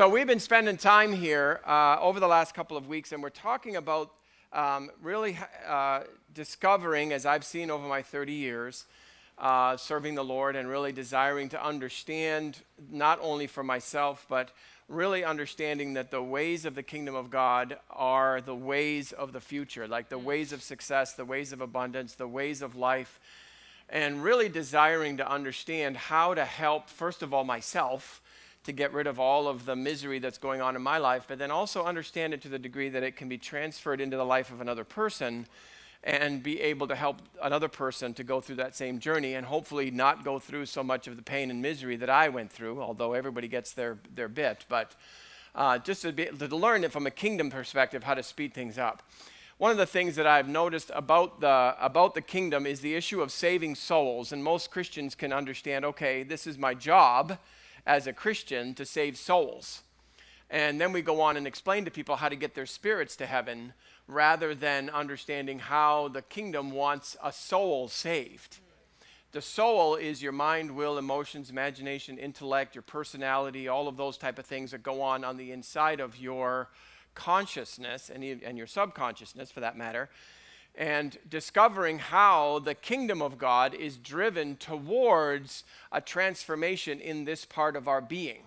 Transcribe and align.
So, 0.00 0.08
we've 0.08 0.26
been 0.26 0.40
spending 0.40 0.78
time 0.78 1.12
here 1.12 1.60
uh, 1.66 1.98
over 2.00 2.20
the 2.20 2.26
last 2.26 2.54
couple 2.54 2.78
of 2.78 2.88
weeks, 2.88 3.12
and 3.12 3.22
we're 3.22 3.28
talking 3.28 3.76
about 3.76 4.10
um, 4.50 4.88
really 5.02 5.36
uh, 5.68 6.04
discovering, 6.32 7.12
as 7.12 7.26
I've 7.26 7.44
seen 7.44 7.70
over 7.70 7.86
my 7.86 8.00
30 8.00 8.32
years, 8.32 8.86
uh, 9.36 9.76
serving 9.76 10.14
the 10.14 10.24
Lord 10.24 10.56
and 10.56 10.70
really 10.70 10.90
desiring 10.90 11.50
to 11.50 11.62
understand, 11.62 12.60
not 12.90 13.18
only 13.20 13.46
for 13.46 13.62
myself, 13.62 14.24
but 14.26 14.52
really 14.88 15.22
understanding 15.22 15.92
that 15.92 16.10
the 16.10 16.22
ways 16.22 16.64
of 16.64 16.74
the 16.74 16.82
kingdom 16.82 17.14
of 17.14 17.28
God 17.28 17.76
are 17.90 18.40
the 18.40 18.56
ways 18.56 19.12
of 19.12 19.34
the 19.34 19.40
future, 19.40 19.86
like 19.86 20.08
the 20.08 20.16
ways 20.16 20.50
of 20.54 20.62
success, 20.62 21.12
the 21.12 21.26
ways 21.26 21.52
of 21.52 21.60
abundance, 21.60 22.14
the 22.14 22.26
ways 22.26 22.62
of 22.62 22.74
life, 22.74 23.20
and 23.90 24.24
really 24.24 24.48
desiring 24.48 25.18
to 25.18 25.30
understand 25.30 25.98
how 25.98 26.32
to 26.32 26.46
help, 26.46 26.88
first 26.88 27.22
of 27.22 27.34
all, 27.34 27.44
myself 27.44 28.22
to 28.64 28.72
get 28.72 28.92
rid 28.92 29.06
of 29.06 29.18
all 29.18 29.48
of 29.48 29.64
the 29.64 29.74
misery 29.74 30.18
that's 30.18 30.38
going 30.38 30.60
on 30.60 30.76
in 30.76 30.82
my 30.82 30.98
life, 30.98 31.24
but 31.26 31.38
then 31.38 31.50
also 31.50 31.84
understand 31.84 32.34
it 32.34 32.42
to 32.42 32.48
the 32.48 32.58
degree 32.58 32.88
that 32.90 33.02
it 33.02 33.16
can 33.16 33.28
be 33.28 33.38
transferred 33.38 34.00
into 34.00 34.16
the 34.16 34.24
life 34.24 34.50
of 34.52 34.60
another 34.60 34.84
person 34.84 35.46
and 36.02 36.42
be 36.42 36.60
able 36.60 36.86
to 36.88 36.94
help 36.94 37.20
another 37.42 37.68
person 37.68 38.14
to 38.14 38.24
go 38.24 38.40
through 38.40 38.56
that 38.56 38.74
same 38.74 38.98
journey 38.98 39.34
and 39.34 39.46
hopefully 39.46 39.90
not 39.90 40.24
go 40.24 40.38
through 40.38 40.64
so 40.66 40.82
much 40.82 41.06
of 41.06 41.16
the 41.16 41.22
pain 41.22 41.50
and 41.50 41.60
misery 41.60 41.96
that 41.96 42.08
I 42.08 42.28
went 42.28 42.50
through, 42.50 42.80
although 42.80 43.12
everybody 43.12 43.48
gets 43.48 43.72
their, 43.72 43.98
their 44.14 44.28
bit, 44.28 44.64
but 44.68 44.94
uh, 45.54 45.78
just 45.78 46.02
to, 46.02 46.12
be, 46.12 46.26
to 46.26 46.56
learn 46.56 46.84
it 46.84 46.92
from 46.92 47.06
a 47.06 47.10
kingdom 47.10 47.50
perspective 47.50 48.04
how 48.04 48.14
to 48.14 48.22
speed 48.22 48.54
things 48.54 48.78
up. 48.78 49.02
One 49.58 49.70
of 49.70 49.76
the 49.76 49.84
things 49.84 50.16
that 50.16 50.26
I've 50.26 50.48
noticed 50.48 50.90
about 50.94 51.40
the, 51.40 51.76
about 51.78 52.14
the 52.14 52.22
kingdom 52.22 52.66
is 52.66 52.80
the 52.80 52.94
issue 52.94 53.20
of 53.20 53.30
saving 53.30 53.74
souls, 53.74 54.32
and 54.32 54.42
most 54.42 54.70
Christians 54.70 55.14
can 55.14 55.34
understand 55.34 55.84
okay, 55.84 56.22
this 56.22 56.46
is 56.46 56.56
my 56.56 56.72
job 56.72 57.38
as 57.86 58.06
a 58.06 58.12
Christian 58.12 58.74
to 58.74 58.84
save 58.84 59.16
souls. 59.16 59.82
And 60.50 60.80
then 60.80 60.92
we 60.92 61.02
go 61.02 61.20
on 61.20 61.36
and 61.36 61.46
explain 61.46 61.84
to 61.84 61.90
people 61.90 62.16
how 62.16 62.28
to 62.28 62.36
get 62.36 62.54
their 62.54 62.66
spirits 62.66 63.14
to 63.16 63.26
heaven 63.26 63.72
rather 64.08 64.54
than 64.54 64.90
understanding 64.90 65.60
how 65.60 66.08
the 66.08 66.22
kingdom 66.22 66.72
wants 66.72 67.16
a 67.22 67.32
soul 67.32 67.88
saved. 67.88 68.58
The 69.32 69.40
soul 69.40 69.94
is 69.94 70.20
your 70.20 70.32
mind, 70.32 70.72
will, 70.72 70.98
emotions, 70.98 71.50
imagination, 71.50 72.18
intellect, 72.18 72.74
your 72.74 72.82
personality, 72.82 73.68
all 73.68 73.86
of 73.86 73.96
those 73.96 74.18
type 74.18 74.40
of 74.40 74.46
things 74.46 74.72
that 74.72 74.82
go 74.82 75.02
on 75.02 75.22
on 75.22 75.36
the 75.36 75.52
inside 75.52 76.00
of 76.00 76.18
your 76.18 76.68
consciousness 77.14 78.10
and, 78.10 78.24
and 78.24 78.58
your 78.58 78.66
subconsciousness 78.66 79.52
for 79.52 79.60
that 79.60 79.76
matter 79.76 80.08
and 80.80 81.18
discovering 81.28 81.98
how 81.98 82.58
the 82.58 82.74
kingdom 82.74 83.20
of 83.20 83.36
God 83.36 83.74
is 83.74 83.98
driven 83.98 84.56
towards 84.56 85.62
a 85.92 86.00
transformation 86.00 87.00
in 87.00 87.26
this 87.26 87.44
part 87.44 87.76
of 87.76 87.86
our 87.86 88.00
being. 88.00 88.44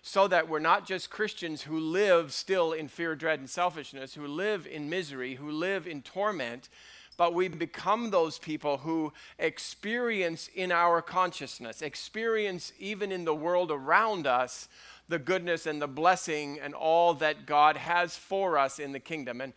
So 0.00 0.28
that 0.28 0.48
we're 0.48 0.60
not 0.60 0.86
just 0.86 1.10
Christians 1.10 1.62
who 1.62 1.80
live 1.80 2.32
still 2.32 2.72
in 2.72 2.86
fear, 2.86 3.16
dread, 3.16 3.40
and 3.40 3.50
selfishness, 3.50 4.14
who 4.14 4.28
live 4.28 4.64
in 4.64 4.88
misery, 4.88 5.34
who 5.34 5.50
live 5.50 5.88
in 5.88 6.02
torment, 6.02 6.68
but 7.16 7.34
we 7.34 7.48
become 7.48 8.10
those 8.10 8.38
people 8.38 8.78
who 8.78 9.12
experience 9.40 10.48
in 10.54 10.70
our 10.70 11.02
consciousness, 11.02 11.82
experience 11.82 12.72
even 12.78 13.10
in 13.10 13.24
the 13.24 13.34
world 13.34 13.72
around 13.72 14.28
us, 14.28 14.68
the 15.08 15.18
goodness 15.18 15.66
and 15.66 15.82
the 15.82 15.88
blessing 15.88 16.60
and 16.62 16.74
all 16.74 17.12
that 17.14 17.44
God 17.44 17.76
has 17.76 18.16
for 18.16 18.56
us 18.56 18.78
in 18.78 18.92
the 18.92 19.00
kingdom. 19.00 19.40
And 19.40 19.52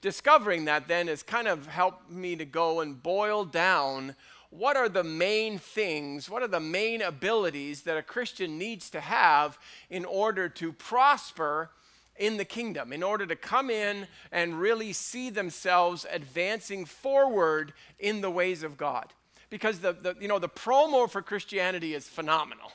discovering 0.00 0.66
that 0.66 0.88
then 0.88 1.08
has 1.08 1.22
kind 1.22 1.48
of 1.48 1.66
helped 1.66 2.10
me 2.10 2.36
to 2.36 2.44
go 2.44 2.80
and 2.80 3.02
boil 3.02 3.44
down 3.44 4.14
what 4.50 4.76
are 4.76 4.88
the 4.88 5.04
main 5.04 5.58
things, 5.58 6.30
what 6.30 6.42
are 6.42 6.48
the 6.48 6.60
main 6.60 7.02
abilities 7.02 7.82
that 7.82 7.98
a 7.98 8.02
Christian 8.02 8.56
needs 8.56 8.88
to 8.90 9.00
have 9.00 9.58
in 9.90 10.04
order 10.04 10.48
to 10.48 10.72
prosper 10.72 11.70
in 12.16 12.36
the 12.36 12.44
kingdom, 12.44 12.92
in 12.92 13.02
order 13.02 13.26
to 13.26 13.36
come 13.36 13.70
in 13.70 14.06
and 14.32 14.58
really 14.58 14.92
see 14.92 15.30
themselves 15.30 16.06
advancing 16.10 16.84
forward 16.84 17.72
in 17.98 18.22
the 18.22 18.30
ways 18.30 18.62
of 18.62 18.76
God. 18.76 19.12
Because 19.50 19.80
the, 19.80 19.92
the 19.92 20.16
you 20.20 20.28
know 20.28 20.38
the 20.38 20.48
promo 20.48 21.08
for 21.08 21.22
Christianity 21.22 21.94
is 21.94 22.08
phenomenal 22.08 22.72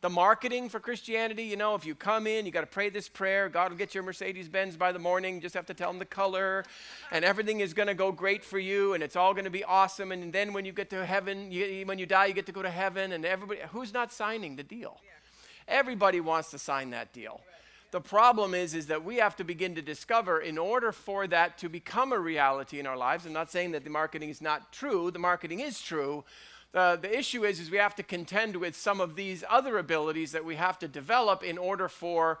the 0.00 0.08
marketing 0.08 0.68
for 0.68 0.78
Christianity, 0.78 1.42
you 1.42 1.56
know, 1.56 1.74
if 1.74 1.84
you 1.84 1.94
come 1.96 2.28
in, 2.28 2.46
you 2.46 2.52
got 2.52 2.60
to 2.60 2.66
pray 2.66 2.88
this 2.88 3.08
prayer. 3.08 3.48
God 3.48 3.70
will 3.70 3.78
get 3.78 3.94
your 3.94 4.04
Mercedes 4.04 4.48
Benz 4.48 4.76
by 4.76 4.92
the 4.92 4.98
morning. 4.98 5.36
You 5.36 5.40
just 5.40 5.56
have 5.56 5.66
to 5.66 5.74
tell 5.74 5.90
him 5.90 5.98
the 5.98 6.04
color, 6.04 6.64
and 7.10 7.24
everything 7.24 7.58
is 7.58 7.74
going 7.74 7.88
to 7.88 7.94
go 7.94 8.12
great 8.12 8.44
for 8.44 8.60
you, 8.60 8.94
and 8.94 9.02
it's 9.02 9.16
all 9.16 9.32
going 9.32 9.44
to 9.44 9.50
be 9.50 9.64
awesome. 9.64 10.12
And 10.12 10.32
then 10.32 10.52
when 10.52 10.64
you 10.64 10.72
get 10.72 10.88
to 10.90 11.04
heaven, 11.04 11.50
you, 11.50 11.84
when 11.84 11.98
you 11.98 12.06
die, 12.06 12.26
you 12.26 12.34
get 12.34 12.46
to 12.46 12.52
go 12.52 12.62
to 12.62 12.70
heaven, 12.70 13.10
and 13.10 13.24
everybody, 13.24 13.60
who's 13.72 13.92
not 13.92 14.12
signing 14.12 14.54
the 14.54 14.62
deal? 14.62 15.00
Everybody 15.66 16.20
wants 16.20 16.52
to 16.52 16.58
sign 16.58 16.90
that 16.90 17.12
deal. 17.12 17.40
The 17.90 18.00
problem 18.00 18.54
is, 18.54 18.74
is 18.74 18.86
that 18.88 19.02
we 19.02 19.16
have 19.16 19.34
to 19.36 19.44
begin 19.44 19.74
to 19.74 19.82
discover 19.82 20.40
in 20.40 20.58
order 20.58 20.92
for 20.92 21.26
that 21.26 21.58
to 21.58 21.68
become 21.68 22.12
a 22.12 22.18
reality 22.18 22.78
in 22.78 22.86
our 22.86 22.96
lives. 22.96 23.24
I'm 23.26 23.32
not 23.32 23.50
saying 23.50 23.72
that 23.72 23.82
the 23.82 23.90
marketing 23.90 24.28
is 24.28 24.42
not 24.42 24.72
true. 24.72 25.10
The 25.10 25.18
marketing 25.18 25.60
is 25.60 25.80
true, 25.80 26.24
uh, 26.74 26.96
the 26.96 27.16
issue 27.16 27.44
is, 27.44 27.60
is 27.60 27.70
we 27.70 27.78
have 27.78 27.94
to 27.96 28.02
contend 28.02 28.56
with 28.56 28.76
some 28.76 29.00
of 29.00 29.16
these 29.16 29.42
other 29.48 29.78
abilities 29.78 30.32
that 30.32 30.44
we 30.44 30.56
have 30.56 30.78
to 30.78 30.88
develop 30.88 31.42
in 31.42 31.56
order 31.56 31.88
for 31.88 32.38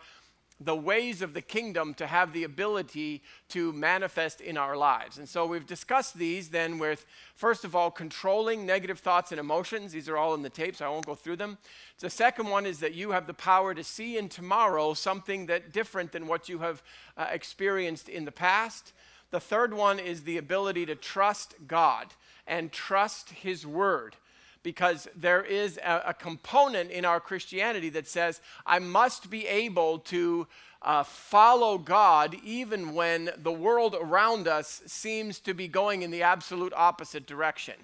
the 0.60 0.74
ways 0.74 1.22
of 1.22 1.34
the 1.34 1.40
kingdom 1.40 1.94
to 1.94 2.06
have 2.06 2.32
the 2.32 2.42
ability 2.42 3.22
to 3.48 3.72
manifest 3.72 4.40
in 4.40 4.56
our 4.56 4.76
lives. 4.76 5.16
And 5.16 5.28
so 5.28 5.46
we've 5.46 5.66
discussed 5.66 6.18
these 6.18 6.48
then 6.48 6.78
with, 6.78 7.06
first 7.34 7.64
of 7.64 7.76
all, 7.76 7.92
controlling 7.92 8.66
negative 8.66 8.98
thoughts 8.98 9.30
and 9.30 9.38
emotions. 9.38 9.92
These 9.92 10.08
are 10.08 10.16
all 10.16 10.34
in 10.34 10.42
the 10.42 10.50
tapes, 10.50 10.80
I 10.80 10.88
won't 10.88 11.06
go 11.06 11.14
through 11.14 11.36
them. 11.36 11.58
The 12.00 12.10
second 12.10 12.48
one 12.48 12.66
is 12.66 12.80
that 12.80 12.94
you 12.94 13.12
have 13.12 13.28
the 13.28 13.34
power 13.34 13.72
to 13.72 13.84
see 13.84 14.18
in 14.18 14.28
tomorrow 14.28 14.94
something 14.94 15.46
that 15.46 15.72
different 15.72 16.10
than 16.10 16.26
what 16.26 16.48
you 16.48 16.58
have 16.58 16.82
uh, 17.16 17.26
experienced 17.30 18.08
in 18.08 18.24
the 18.24 18.32
past. 18.32 18.92
The 19.30 19.40
third 19.40 19.74
one 19.74 20.00
is 20.00 20.22
the 20.22 20.38
ability 20.38 20.86
to 20.86 20.96
trust 20.96 21.54
God 21.68 22.08
and 22.48 22.72
trust 22.72 23.30
His 23.30 23.66
Word. 23.66 24.16
Because 24.64 25.06
there 25.14 25.44
is 25.44 25.78
a, 25.78 26.02
a 26.06 26.14
component 26.14 26.90
in 26.90 27.04
our 27.04 27.20
Christianity 27.20 27.90
that 27.90 28.08
says, 28.08 28.40
I 28.66 28.80
must 28.80 29.30
be 29.30 29.46
able 29.46 30.00
to 30.00 30.48
uh, 30.82 31.04
follow 31.04 31.78
God 31.78 32.36
even 32.44 32.94
when 32.94 33.30
the 33.36 33.52
world 33.52 33.96
around 33.98 34.48
us 34.48 34.82
seems 34.86 35.38
to 35.40 35.54
be 35.54 35.68
going 35.68 36.02
in 36.02 36.10
the 36.10 36.22
absolute 36.22 36.72
opposite 36.76 37.26
direction. 37.26 37.74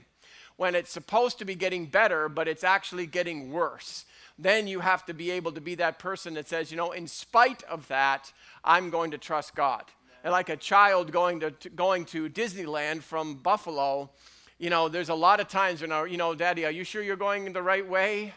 When 0.56 0.74
it's 0.74 0.92
supposed 0.92 1.38
to 1.38 1.44
be 1.44 1.54
getting 1.54 1.86
better, 1.86 2.28
but 2.28 2.48
it's 2.48 2.64
actually 2.64 3.06
getting 3.06 3.50
worse. 3.50 4.04
Then 4.38 4.66
you 4.66 4.80
have 4.80 5.04
to 5.06 5.14
be 5.14 5.30
able 5.32 5.52
to 5.52 5.60
be 5.60 5.76
that 5.76 5.98
person 5.98 6.34
that 6.34 6.48
says, 6.48 6.70
you 6.70 6.76
know, 6.76 6.92
in 6.92 7.06
spite 7.06 7.62
of 7.64 7.86
that, 7.88 8.32
I'm 8.64 8.90
going 8.90 9.12
to 9.12 9.18
trust 9.18 9.54
God. 9.54 9.84
And 10.22 10.32
like 10.32 10.48
a 10.48 10.56
child 10.56 11.12
going 11.12 11.40
to, 11.40 11.50
to 11.50 11.68
going 11.68 12.04
to 12.06 12.28
Disneyland 12.28 13.02
from 13.02 13.36
Buffalo, 13.36 14.10
you 14.58 14.70
know, 14.70 14.88
there's 14.88 15.08
a 15.08 15.14
lot 15.14 15.40
of 15.40 15.48
times 15.48 15.80
when, 15.80 15.92
our, 15.92 16.06
you 16.06 16.16
know, 16.16 16.34
Daddy, 16.34 16.64
are 16.64 16.70
you 16.70 16.84
sure 16.84 17.02
you're 17.02 17.16
going 17.16 17.52
the 17.52 17.62
right 17.62 17.86
way? 17.86 18.32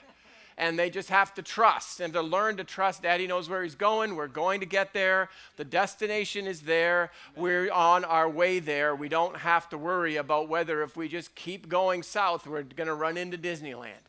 And 0.59 0.78
they 0.78 0.89
just 0.89 1.09
have 1.09 1.35
to 1.35 1.44
trust 1.44 2.00
and 2.00 2.11
to 2.13 2.22
learn 2.23 2.57
to 2.57 2.63
trust. 2.63 3.03
Daddy 3.03 3.28
knows 3.28 3.47
where 3.47 3.61
he's 3.61 3.75
going. 3.75 4.16
We're 4.16 4.27
going 4.27 4.59
to 4.61 4.66
get 4.66 4.91
there. 4.91 5.29
The 5.56 5.63
destination 5.63 6.47
is 6.47 6.61
there. 6.61 7.11
We're 7.35 7.72
on 7.72 8.03
our 8.03 8.27
way 8.27 8.57
there. 8.57 8.95
We 8.95 9.07
don't 9.07 9.38
have 9.38 9.69
to 9.69 9.77
worry 9.77 10.16
about 10.16 10.50
whether 10.50 10.81
if 10.81 10.97
we 10.97 11.07
just 11.07 11.35
keep 11.35 11.69
going 11.69 12.01
south, 12.01 12.47
we're 12.47 12.63
going 12.63 12.88
to 12.88 12.95
run 12.95 13.17
into 13.17 13.38
Disneyland. 13.38 14.01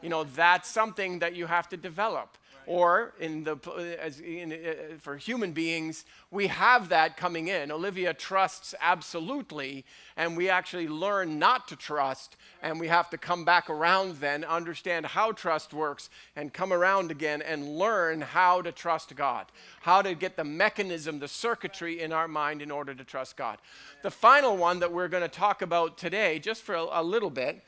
You 0.00 0.08
know, 0.08 0.22
that's 0.22 0.68
something 0.68 1.18
that 1.18 1.34
you 1.34 1.46
have 1.46 1.68
to 1.70 1.76
develop 1.76 2.38
or 2.66 3.14
in 3.20 3.44
the 3.44 3.56
as 4.00 4.20
in, 4.20 4.52
uh, 4.52 4.96
for 4.98 5.16
human 5.16 5.52
beings 5.52 6.04
we 6.30 6.48
have 6.48 6.88
that 6.88 7.16
coming 7.16 7.48
in. 7.48 7.70
Olivia 7.70 8.12
trusts 8.12 8.74
absolutely 8.80 9.84
and 10.16 10.36
we 10.36 10.48
actually 10.48 10.88
learn 10.88 11.38
not 11.38 11.68
to 11.68 11.76
trust 11.76 12.36
and 12.62 12.80
we 12.80 12.88
have 12.88 13.08
to 13.10 13.18
come 13.18 13.44
back 13.44 13.70
around 13.70 14.16
then 14.16 14.44
understand 14.44 15.06
how 15.06 15.32
trust 15.32 15.72
works 15.72 16.10
and 16.34 16.52
come 16.52 16.72
around 16.72 17.10
again 17.10 17.40
and 17.42 17.78
learn 17.78 18.20
how 18.20 18.60
to 18.60 18.72
trust 18.72 19.14
god. 19.14 19.46
How 19.80 20.02
to 20.02 20.14
get 20.14 20.36
the 20.36 20.44
mechanism 20.44 21.20
the 21.20 21.28
circuitry 21.28 22.00
in 22.00 22.12
our 22.12 22.28
mind 22.28 22.62
in 22.62 22.70
order 22.70 22.94
to 22.94 23.04
trust 23.04 23.36
god. 23.36 23.58
The 24.02 24.10
final 24.10 24.56
one 24.56 24.80
that 24.80 24.92
we're 24.92 25.08
going 25.08 25.22
to 25.22 25.28
talk 25.28 25.62
about 25.62 25.96
today 25.98 26.38
just 26.38 26.62
for 26.62 26.74
a, 26.74 26.86
a 26.90 27.02
little 27.02 27.30
bit 27.30 27.62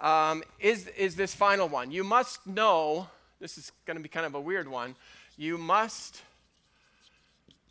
um, 0.00 0.42
is, 0.58 0.88
is 0.88 1.16
this 1.16 1.34
final 1.34 1.68
one. 1.68 1.90
You 1.90 2.04
must 2.04 2.46
know 2.46 3.08
this 3.42 3.58
is 3.58 3.72
going 3.86 3.96
to 3.96 4.02
be 4.02 4.08
kind 4.08 4.24
of 4.24 4.36
a 4.36 4.40
weird 4.40 4.68
one. 4.68 4.94
You 5.36 5.58
must 5.58 6.22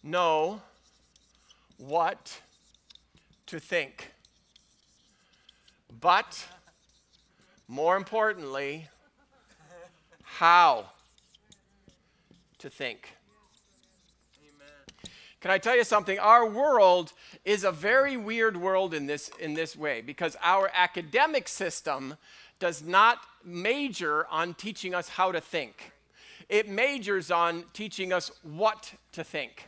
know 0.03 0.61
what 1.77 2.41
to 3.45 3.57
think. 3.57 4.11
But 6.01 6.45
more 7.69 7.95
importantly, 7.95 8.89
how 10.23 10.87
to 12.59 12.69
think. 12.69 13.15
Can 15.39 15.51
I 15.51 15.57
tell 15.57 15.77
you 15.77 15.85
something? 15.85 16.19
Our 16.19 16.45
world 16.45 17.13
is 17.45 17.63
a 17.63 17.71
very 17.71 18.17
weird 18.17 18.57
world 18.57 18.93
in 18.93 19.07
this, 19.07 19.31
in 19.39 19.53
this 19.53 19.77
way 19.77 20.01
because 20.01 20.35
our 20.43 20.69
academic 20.75 21.47
system 21.47 22.17
does 22.59 22.83
not 22.83 23.19
major 23.45 24.25
on 24.27 24.53
teaching 24.53 24.93
us 24.93 25.09
how 25.09 25.31
to 25.31 25.41
think. 25.41 25.91
it 26.49 26.67
majors 26.67 27.31
on 27.31 27.63
teaching 27.73 28.11
us 28.11 28.29
what 28.43 28.93
to 29.13 29.23
think. 29.23 29.67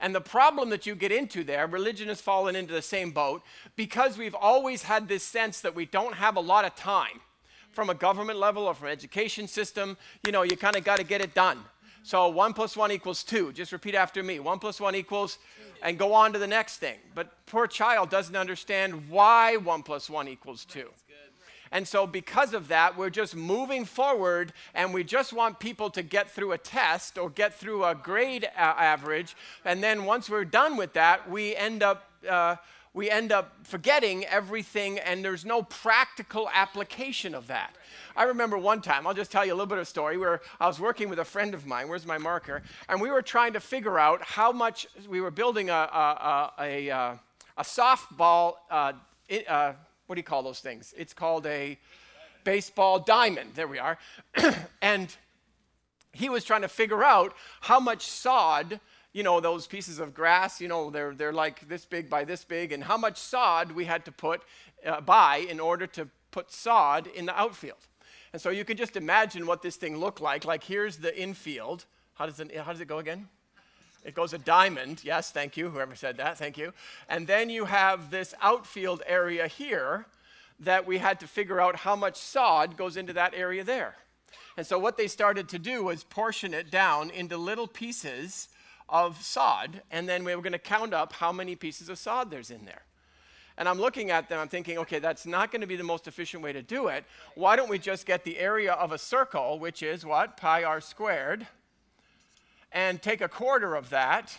And 0.00 0.14
the 0.14 0.20
problem 0.20 0.70
that 0.70 0.86
you 0.86 0.94
get 0.94 1.12
into 1.12 1.42
there, 1.44 1.66
religion 1.66 2.08
has 2.08 2.20
fallen 2.20 2.54
into 2.56 2.72
the 2.72 2.82
same 2.82 3.10
boat 3.10 3.42
because 3.76 4.16
we've 4.16 4.34
always 4.34 4.84
had 4.84 5.08
this 5.08 5.24
sense 5.24 5.60
that 5.60 5.74
we 5.74 5.86
don't 5.86 6.14
have 6.14 6.36
a 6.36 6.40
lot 6.40 6.64
of 6.64 6.74
time 6.76 7.20
from 7.72 7.90
a 7.90 7.94
government 7.94 8.38
level 8.38 8.64
or 8.64 8.74
from 8.74 8.88
education 8.88 9.48
system. 9.48 9.96
You 10.24 10.32
know, 10.32 10.42
you 10.42 10.56
kind 10.56 10.76
of 10.76 10.84
got 10.84 10.98
to 10.98 11.04
get 11.04 11.20
it 11.20 11.34
done. 11.34 11.58
So 12.04 12.28
one 12.28 12.52
plus 12.54 12.76
one 12.76 12.92
equals 12.92 13.24
two. 13.24 13.52
Just 13.52 13.72
repeat 13.72 13.94
after 13.94 14.22
me. 14.22 14.38
One 14.38 14.60
plus 14.60 14.80
one 14.80 14.94
equals, 14.94 15.38
and 15.82 15.98
go 15.98 16.14
on 16.14 16.32
to 16.32 16.38
the 16.38 16.46
next 16.46 16.78
thing. 16.78 16.98
But 17.14 17.32
poor 17.46 17.66
child 17.66 18.08
doesn't 18.08 18.36
understand 18.36 19.10
why 19.10 19.56
one 19.56 19.82
plus 19.82 20.08
one 20.08 20.28
equals 20.28 20.64
two. 20.64 20.88
And 21.72 21.86
so, 21.86 22.06
because 22.06 22.54
of 22.54 22.68
that, 22.68 22.96
we're 22.96 23.10
just 23.10 23.36
moving 23.36 23.84
forward 23.84 24.52
and 24.74 24.94
we 24.94 25.04
just 25.04 25.32
want 25.32 25.58
people 25.58 25.90
to 25.90 26.02
get 26.02 26.30
through 26.30 26.52
a 26.52 26.58
test 26.58 27.18
or 27.18 27.30
get 27.30 27.54
through 27.54 27.84
a 27.84 27.94
grade 27.94 28.44
a- 28.44 28.58
average. 28.58 29.36
And 29.64 29.82
then, 29.82 30.04
once 30.04 30.30
we're 30.30 30.44
done 30.44 30.76
with 30.76 30.94
that, 30.94 31.30
we 31.30 31.54
end 31.54 31.82
up. 31.82 32.10
Uh, 32.28 32.56
we 32.94 33.10
end 33.10 33.30
up 33.30 33.54
forgetting 33.62 34.24
everything, 34.24 34.98
and 34.98 35.24
there's 35.24 35.44
no 35.44 35.62
practical 35.62 36.48
application 36.52 37.32
of 37.32 37.46
that. 37.46 37.76
I 38.16 38.24
remember 38.24 38.58
one 38.58 38.80
time, 38.80 39.06
I'll 39.06 39.14
just 39.14 39.30
tell 39.30 39.46
you 39.46 39.52
a 39.52 39.54
little 39.54 39.66
bit 39.66 39.78
of 39.78 39.82
a 39.82 39.84
story 39.84 40.18
where 40.18 40.40
I 40.58 40.66
was 40.66 40.80
working 40.80 41.08
with 41.08 41.20
a 41.20 41.24
friend 41.24 41.54
of 41.54 41.64
mine. 41.64 41.88
Where's 41.88 42.06
my 42.06 42.18
marker? 42.18 42.62
And 42.88 43.00
we 43.00 43.10
were 43.10 43.22
trying 43.22 43.52
to 43.52 43.60
figure 43.60 44.00
out 44.00 44.22
how 44.22 44.50
much 44.50 44.88
we 45.08 45.20
were 45.20 45.30
building 45.30 45.70
a, 45.70 45.72
a, 45.72 46.52
a, 46.58 46.88
a, 46.88 47.20
a 47.58 47.62
softball. 47.62 48.54
Uh, 48.68 48.94
uh, 49.46 49.74
what 50.08 50.14
do 50.14 50.20
you 50.20 50.24
call 50.24 50.42
those 50.42 50.60
things? 50.60 50.94
It's 50.96 51.12
called 51.12 51.46
a 51.46 51.78
baseball 52.42 52.98
diamond. 52.98 53.50
There 53.54 53.68
we 53.68 53.78
are. 53.78 53.98
and 54.82 55.14
he 56.12 56.30
was 56.30 56.44
trying 56.44 56.62
to 56.62 56.68
figure 56.68 57.04
out 57.04 57.34
how 57.60 57.78
much 57.78 58.06
sod, 58.06 58.80
you 59.12 59.22
know, 59.22 59.38
those 59.38 59.66
pieces 59.66 59.98
of 59.98 60.14
grass, 60.14 60.62
you 60.62 60.68
know, 60.68 60.88
they're, 60.88 61.14
they're 61.14 61.32
like 61.32 61.68
this 61.68 61.84
big 61.84 62.08
by 62.08 62.24
this 62.24 62.42
big, 62.42 62.72
and 62.72 62.84
how 62.84 62.96
much 62.96 63.18
sod 63.18 63.72
we 63.72 63.84
had 63.84 64.06
to 64.06 64.12
put 64.12 64.40
uh, 64.86 65.02
by 65.02 65.36
in 65.36 65.60
order 65.60 65.86
to 65.86 66.08
put 66.30 66.50
sod 66.50 67.06
in 67.08 67.26
the 67.26 67.38
outfield. 67.38 67.86
And 68.32 68.40
so 68.40 68.48
you 68.48 68.64
can 68.64 68.78
just 68.78 68.96
imagine 68.96 69.46
what 69.46 69.60
this 69.60 69.76
thing 69.76 69.98
looked 69.98 70.22
like. 70.22 70.46
Like 70.46 70.64
here's 70.64 70.96
the 70.96 71.14
infield. 71.20 71.84
How 72.14 72.24
does 72.24 72.40
it, 72.40 72.56
how 72.56 72.72
does 72.72 72.80
it 72.80 72.88
go 72.88 72.96
again? 72.96 73.28
It 74.08 74.14
goes 74.14 74.32
a 74.32 74.38
diamond. 74.38 75.02
Yes, 75.04 75.30
thank 75.30 75.58
you, 75.58 75.68
whoever 75.68 75.94
said 75.94 76.16
that. 76.16 76.38
Thank 76.38 76.56
you. 76.56 76.72
And 77.10 77.26
then 77.26 77.50
you 77.50 77.66
have 77.66 78.10
this 78.10 78.34
outfield 78.40 79.02
area 79.06 79.46
here 79.48 80.06
that 80.60 80.86
we 80.86 80.96
had 80.96 81.20
to 81.20 81.26
figure 81.26 81.60
out 81.60 81.76
how 81.76 81.94
much 81.94 82.16
sod 82.16 82.78
goes 82.78 82.96
into 82.96 83.12
that 83.12 83.34
area 83.34 83.62
there. 83.62 83.96
And 84.56 84.66
so 84.66 84.78
what 84.78 84.96
they 84.96 85.08
started 85.08 85.46
to 85.50 85.58
do 85.58 85.84
was 85.84 86.04
portion 86.04 86.54
it 86.54 86.70
down 86.70 87.10
into 87.10 87.36
little 87.36 87.66
pieces 87.66 88.48
of 88.88 89.22
sod, 89.22 89.82
and 89.90 90.08
then 90.08 90.24
we 90.24 90.34
were 90.34 90.40
going 90.40 90.52
to 90.52 90.58
count 90.58 90.94
up 90.94 91.12
how 91.12 91.30
many 91.30 91.54
pieces 91.54 91.90
of 91.90 91.98
sod 91.98 92.30
there's 92.30 92.50
in 92.50 92.64
there. 92.64 92.84
And 93.58 93.68
I'm 93.68 93.78
looking 93.78 94.10
at 94.10 94.30
them, 94.30 94.40
I'm 94.40 94.48
thinking, 94.48 94.78
okay, 94.78 95.00
that's 95.00 95.26
not 95.26 95.50
going 95.50 95.60
to 95.60 95.66
be 95.66 95.76
the 95.76 95.84
most 95.84 96.08
efficient 96.08 96.42
way 96.42 96.54
to 96.54 96.62
do 96.62 96.88
it. 96.88 97.04
Why 97.34 97.56
don't 97.56 97.68
we 97.68 97.78
just 97.78 98.06
get 98.06 98.24
the 98.24 98.38
area 98.38 98.72
of 98.72 98.90
a 98.90 98.98
circle, 98.98 99.58
which 99.58 99.82
is 99.82 100.06
what? 100.06 100.38
Pi 100.38 100.64
r 100.64 100.80
squared 100.80 101.46
and 102.72 103.00
take 103.00 103.20
a 103.20 103.28
quarter 103.28 103.74
of 103.74 103.90
that 103.90 104.38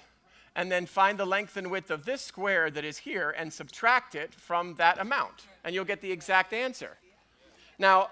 and 0.55 0.71
then 0.71 0.85
find 0.85 1.17
the 1.17 1.25
length 1.25 1.57
and 1.57 1.69
width 1.71 1.91
of 1.91 2.05
this 2.05 2.21
square 2.21 2.69
that 2.69 2.83
is 2.83 2.97
here 2.97 3.31
and 3.31 3.51
subtract 3.51 4.15
it 4.15 4.33
from 4.33 4.75
that 4.75 4.99
amount 4.99 5.47
and 5.63 5.73
you'll 5.73 5.85
get 5.85 6.01
the 6.01 6.11
exact 6.11 6.53
answer 6.53 6.97
now 7.77 8.09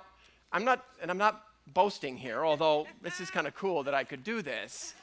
i'm 0.52 0.64
not 0.64 0.86
and 1.02 1.12
i'm 1.12 1.18
not 1.18 1.44
boasting 1.74 2.16
here 2.18 2.46
although 2.46 2.88
this 3.02 3.20
is 3.20 3.30
kind 3.30 3.48
of 3.48 3.56
cool 3.56 3.84
that 3.84 3.94
i 3.94 4.04
could 4.04 4.24
do 4.24 4.42
this 4.42 4.94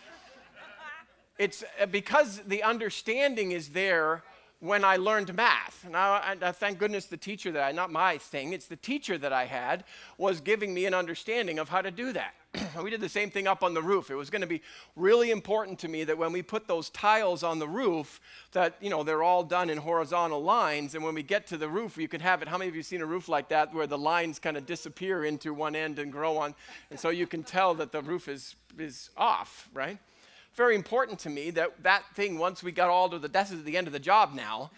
it's 1.39 1.65
uh, 1.81 1.87
because 1.87 2.41
the 2.47 2.63
understanding 2.63 3.53
is 3.53 3.71
there 3.71 4.23
when 4.61 4.83
I 4.83 4.97
learned 4.97 5.35
math. 5.35 5.87
Now, 5.91 6.13
I, 6.13 6.37
I, 6.41 6.53
thank 6.53 6.79
goodness 6.79 7.05
the 7.05 7.19
teacher 7.19 7.53
that 7.53 7.63
I, 7.63 7.73
not 7.73 7.93
my 7.93 8.17
thing, 8.17 8.55
it's 8.55 8.67
the 8.67 8.77
teacher 8.77 9.19
that 9.19 9.33
I 9.33 9.45
had, 9.45 9.85
was 10.17 10.41
giving 10.41 10.73
me 10.73 10.87
an 10.87 10.95
understanding 10.95 11.59
of 11.59 11.69
how 11.69 11.83
to 11.83 11.91
do 11.91 12.13
that. 12.15 12.35
we 12.83 12.91
did 12.91 13.01
the 13.01 13.09
same 13.09 13.31
thing 13.31 13.47
up 13.47 13.63
on 13.63 13.75
the 13.75 13.83
roof. 13.83 14.11
It 14.11 14.15
was 14.15 14.31
going 14.31 14.43
to 14.43 14.47
be 14.47 14.63
really 14.97 15.31
important 15.31 15.79
to 15.81 15.89
me 15.89 16.05
that 16.05 16.17
when 16.17 16.33
we 16.33 16.43
put 16.43 16.67
those 16.67 16.91
tiles 16.91 17.43
on 17.43 17.59
the 17.59 17.69
roof, 17.69 18.21
that, 18.53 18.77
you 18.81 18.91
know, 18.91 19.03
they're 19.03 19.23
all 19.23 19.43
done 19.43 19.71
in 19.71 19.79
horizontal 19.79 20.43
lines. 20.43 20.95
And 20.95 21.05
when 21.05 21.15
we 21.15 21.23
get 21.23 21.47
to 21.49 21.57
the 21.57 21.69
roof, 21.69 21.97
you 21.97 22.09
could 22.09 22.23
have 22.23 22.43
it. 22.43 22.49
How 22.49 22.59
many 22.59 22.69
of 22.69 22.77
you 22.77 22.83
seen 22.83 23.01
a 23.01 23.07
roof 23.07 23.29
like 23.29 23.49
that 23.49 23.75
where 23.75 23.87
the 23.87 23.99
lines 23.99 24.39
kind 24.39 24.57
of 24.57 24.67
disappear 24.67 25.25
into 25.25 25.53
one 25.53 25.75
end 25.75 25.99
and 25.99 26.13
grow 26.13 26.37
on? 26.37 26.55
And 26.91 26.99
so 26.99 27.11
you 27.11 27.27
can 27.27 27.43
tell 27.43 27.75
that 27.75 27.93
the 27.93 28.03
roof 28.03 28.29
is, 28.29 28.57
is 28.79 29.11
off, 29.17 29.69
right? 29.73 29.99
very 30.55 30.77
important 30.77 31.19
to 31.19 31.29
me 31.29 31.51
that 31.51 31.83
that 31.83 32.05
thing, 32.15 32.39
once 32.39 32.63
we 32.63 32.71
got 32.71 32.89
all 32.89 33.09
to 33.09 33.19
the, 33.19 33.27
this 33.27 33.51
is 33.51 33.65
the 33.65 33.77
end 33.77 33.89
of 33.89 33.93
the 33.93 33.99
job 33.99 34.35
now, 34.35 34.71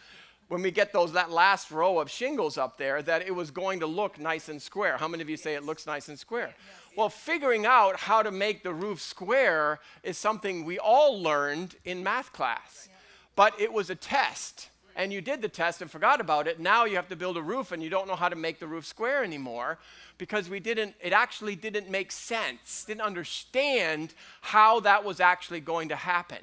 when 0.48 0.62
we 0.62 0.70
get 0.70 0.92
those, 0.92 1.12
that 1.12 1.30
last 1.30 1.70
row 1.70 1.98
of 1.98 2.10
shingles 2.10 2.56
up 2.56 2.78
there, 2.78 3.02
that 3.02 3.26
it 3.26 3.34
was 3.34 3.50
going 3.50 3.80
to 3.80 3.86
look 3.86 4.18
nice 4.18 4.48
and 4.48 4.62
square. 4.62 4.96
How 4.96 5.08
many 5.08 5.22
of 5.22 5.28
you 5.28 5.36
say 5.36 5.54
it 5.54 5.64
looks 5.64 5.86
nice 5.86 6.08
and 6.08 6.18
square? 6.18 6.54
Well, 6.96 7.08
figuring 7.08 7.66
out 7.66 7.96
how 7.96 8.22
to 8.22 8.30
make 8.30 8.62
the 8.62 8.72
roof 8.72 9.00
square 9.00 9.80
is 10.02 10.16
something 10.16 10.64
we 10.64 10.78
all 10.78 11.20
learned 11.20 11.74
in 11.84 12.02
math 12.02 12.32
class. 12.32 12.88
But 13.34 13.60
it 13.60 13.72
was 13.72 13.90
a 13.90 13.94
test 13.94 14.70
and 14.96 15.12
you 15.12 15.20
did 15.20 15.42
the 15.42 15.48
test 15.48 15.82
and 15.82 15.90
forgot 15.90 16.20
about 16.20 16.48
it. 16.48 16.58
Now 16.58 16.86
you 16.86 16.96
have 16.96 17.08
to 17.08 17.16
build 17.16 17.36
a 17.36 17.42
roof 17.42 17.70
and 17.70 17.82
you 17.82 17.90
don't 17.90 18.08
know 18.08 18.16
how 18.16 18.30
to 18.30 18.36
make 18.36 18.58
the 18.58 18.66
roof 18.66 18.86
square 18.86 19.22
anymore 19.22 19.78
because 20.16 20.48
we 20.48 20.58
didn't, 20.58 20.94
it 21.00 21.12
actually 21.12 21.54
didn't 21.54 21.90
make 21.90 22.10
sense, 22.10 22.84
didn't 22.86 23.02
understand 23.02 24.14
how 24.40 24.80
that 24.80 25.04
was 25.04 25.20
actually 25.20 25.60
going 25.60 25.90
to 25.90 25.96
happen. 25.96 26.38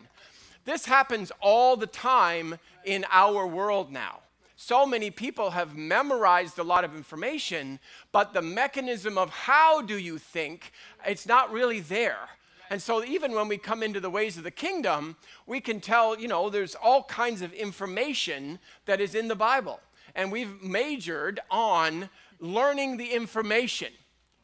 This 0.66 0.86
happens 0.86 1.32
all 1.42 1.76
the 1.76 1.88
time 1.88 2.58
in 2.86 3.06
our 3.12 3.46
world 3.46 3.92
now. 3.92 4.20
So 4.56 4.86
many 4.86 5.12
people 5.12 5.50
have 5.50 5.76
memorized 5.76 6.58
a 6.58 6.64
lot 6.64 6.86
of 6.86 6.96
information, 6.96 7.80
but 8.12 8.34
the 8.34 8.42
mechanism 8.42 9.18
of 9.18 9.30
how 9.30 9.82
do 9.82 9.98
you 9.98 10.18
think, 10.18 10.72
it's 11.06 11.28
not 11.28 11.52
really 11.52 11.82
there. 11.82 12.30
And 12.70 12.82
so, 12.82 13.04
even 13.04 13.34
when 13.34 13.50
we 13.50 13.58
come 13.58 13.84
into 13.84 14.00
the 14.00 14.10
ways 14.10 14.38
of 14.38 14.44
the 14.44 14.52
kingdom, 14.52 15.18
we 15.46 15.60
can 15.60 15.82
tell, 15.82 16.18
you 16.18 16.28
know, 16.28 16.50
there's 16.50 16.76
all 16.76 17.04
kinds 17.04 17.42
of 17.42 17.52
information 17.54 18.58
that 18.86 19.02
is 19.02 19.16
in 19.16 19.28
the 19.28 19.36
Bible. 19.36 19.80
And 20.16 20.32
we've 20.32 20.62
majored 20.64 21.40
on 21.52 22.10
learning 22.40 22.98
the 22.98 23.12
information. 23.12 23.92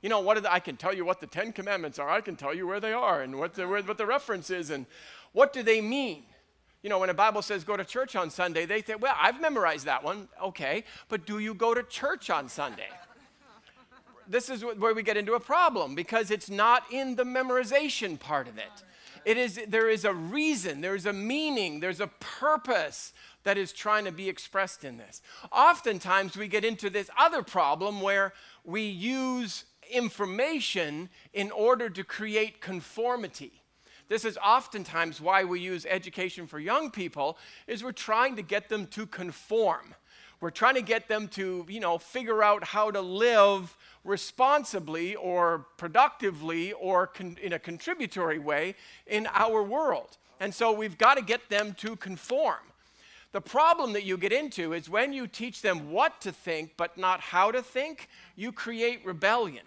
You 0.01 0.09
know, 0.09 0.19
what 0.19 0.41
the, 0.41 0.51
I 0.51 0.59
can 0.59 0.77
tell 0.77 0.93
you 0.93 1.05
what 1.05 1.19
the 1.19 1.27
Ten 1.27 1.51
Commandments 1.51 1.99
are, 1.99 2.09
I 2.09 2.21
can 2.21 2.35
tell 2.35 2.53
you 2.53 2.67
where 2.67 2.79
they 2.79 2.93
are 2.93 3.21
and 3.21 3.37
what 3.37 3.53
the, 3.53 3.67
where, 3.67 3.81
what 3.81 3.97
the 3.97 4.05
reference 4.05 4.49
is 4.49 4.69
and 4.69 4.85
what 5.33 5.53
do 5.53 5.63
they 5.63 5.81
mean. 5.81 6.23
You 6.81 6.89
know, 6.89 6.99
when 6.99 7.07
the 7.07 7.13
Bible 7.13 7.41
says 7.41 7.63
go 7.63 7.75
to 7.75 7.83
church 7.83 8.15
on 8.15 8.29
Sunday, 8.29 8.65
they 8.65 8.81
say, 8.81 8.95
well, 8.95 9.15
I've 9.19 9.41
memorized 9.41 9.85
that 9.85 10.03
one. 10.03 10.29
Okay, 10.41 10.85
but 11.09 11.25
do 11.25 11.39
you 11.39 11.53
go 11.53 11.73
to 11.73 11.83
church 11.83 12.29
on 12.29 12.47
Sunday? 12.47 12.87
this 14.29 14.47
is 14.49 14.63
where 14.63 14.93
we 14.93 15.01
get 15.01 15.17
into 15.17 15.33
a 15.33 15.39
problem 15.39 15.95
because 15.95 16.29
it's 16.29 16.49
not 16.49 16.83
in 16.91 17.15
the 17.15 17.23
memorization 17.23 18.17
part 18.17 18.47
of 18.47 18.57
it. 18.57 18.83
It 19.25 19.37
is, 19.37 19.59
there 19.67 19.89
is 19.89 20.05
a 20.05 20.13
reason, 20.13 20.81
there's 20.81 21.05
a 21.05 21.11
meaning, 21.11 21.79
there's 21.79 21.99
a 21.99 22.07
purpose 22.19 23.11
that 23.43 23.57
is 23.57 23.73
trying 23.73 24.05
to 24.05 24.11
be 24.11 24.29
expressed 24.29 24.83
in 24.83 24.97
this. 24.97 25.21
Oftentimes, 25.51 26.37
we 26.37 26.47
get 26.47 26.63
into 26.63 26.89
this 26.89 27.09
other 27.17 27.41
problem 27.41 28.01
where 28.01 28.33
we 28.63 28.83
use 28.83 29.65
information 29.91 31.09
in 31.33 31.51
order 31.51 31.89
to 31.89 32.03
create 32.03 32.61
conformity. 32.61 33.63
This 34.09 34.25
is 34.25 34.37
oftentimes 34.43 35.21
why 35.21 35.43
we 35.43 35.59
use 35.59 35.85
education 35.87 36.47
for 36.47 36.59
young 36.59 36.89
people 36.89 37.37
is 37.67 37.83
we're 37.83 37.91
trying 37.91 38.35
to 38.35 38.41
get 38.41 38.67
them 38.67 38.87
to 38.87 39.05
conform. 39.05 39.93
We're 40.41 40.49
trying 40.49 40.75
to 40.75 40.81
get 40.81 41.07
them 41.07 41.27
to, 41.29 41.65
you 41.69 41.79
know, 41.79 41.97
figure 41.97 42.41
out 42.41 42.63
how 42.63 42.89
to 42.91 43.01
live 43.01 43.77
responsibly 44.03 45.15
or 45.15 45.67
productively 45.77 46.73
or 46.73 47.07
con- 47.07 47.37
in 47.41 47.53
a 47.53 47.59
contributory 47.59 48.39
way 48.39 48.75
in 49.05 49.27
our 49.33 49.61
world. 49.61 50.17
And 50.39 50.53
so 50.53 50.71
we've 50.71 50.97
got 50.97 51.17
to 51.17 51.23
get 51.23 51.49
them 51.49 51.75
to 51.79 51.95
conform. 51.95 52.59
The 53.31 53.41
problem 53.41 53.93
that 53.93 54.05
you 54.05 54.17
get 54.17 54.31
into 54.31 54.73
is 54.73 54.89
when 54.89 55.13
you 55.13 55.27
teach 55.27 55.61
them 55.61 55.91
what 55.91 56.19
to 56.21 56.31
think 56.31 56.71
but 56.77 56.97
not 56.97 57.19
how 57.19 57.51
to 57.51 57.61
think, 57.61 58.09
you 58.35 58.51
create 58.51 59.05
rebellion. 59.05 59.65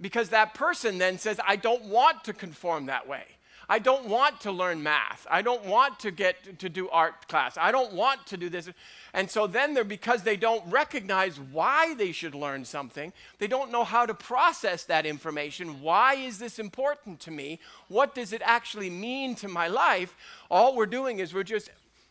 Because 0.00 0.28
that 0.30 0.54
person 0.54 0.98
then 0.98 1.18
says, 1.18 1.40
I 1.46 1.56
don't 1.56 1.84
want 1.84 2.24
to 2.24 2.32
conform 2.32 2.86
that 2.86 3.08
way. 3.08 3.24
I 3.68 3.80
don't 3.80 4.06
want 4.06 4.40
to 4.42 4.52
learn 4.52 4.82
math. 4.82 5.26
I 5.28 5.42
don't 5.42 5.64
want 5.64 5.98
to 6.00 6.12
get 6.12 6.60
to 6.60 6.68
do 6.68 6.88
art 6.88 7.26
class. 7.26 7.58
I 7.58 7.72
don't 7.72 7.94
want 7.94 8.24
to 8.26 8.36
do 8.36 8.48
this. 8.48 8.70
And 9.12 9.28
so 9.28 9.48
then 9.48 9.74
they're, 9.74 9.82
because 9.82 10.22
they 10.22 10.36
don't 10.36 10.64
recognize 10.70 11.40
why 11.40 11.94
they 11.94 12.12
should 12.12 12.34
learn 12.34 12.64
something, 12.64 13.12
they 13.38 13.48
don't 13.48 13.72
know 13.72 13.82
how 13.82 14.06
to 14.06 14.14
process 14.14 14.84
that 14.84 15.04
information. 15.04 15.80
Why 15.80 16.14
is 16.14 16.38
this 16.38 16.60
important 16.60 17.18
to 17.20 17.32
me? 17.32 17.58
What 17.88 18.14
does 18.14 18.32
it 18.32 18.42
actually 18.44 18.90
mean 18.90 19.34
to 19.36 19.48
my 19.48 19.66
life? 19.66 20.14
All 20.48 20.76
we're 20.76 20.86
doing 20.86 21.18
is 21.18 21.34
we're 21.34 21.42
just 21.42 21.70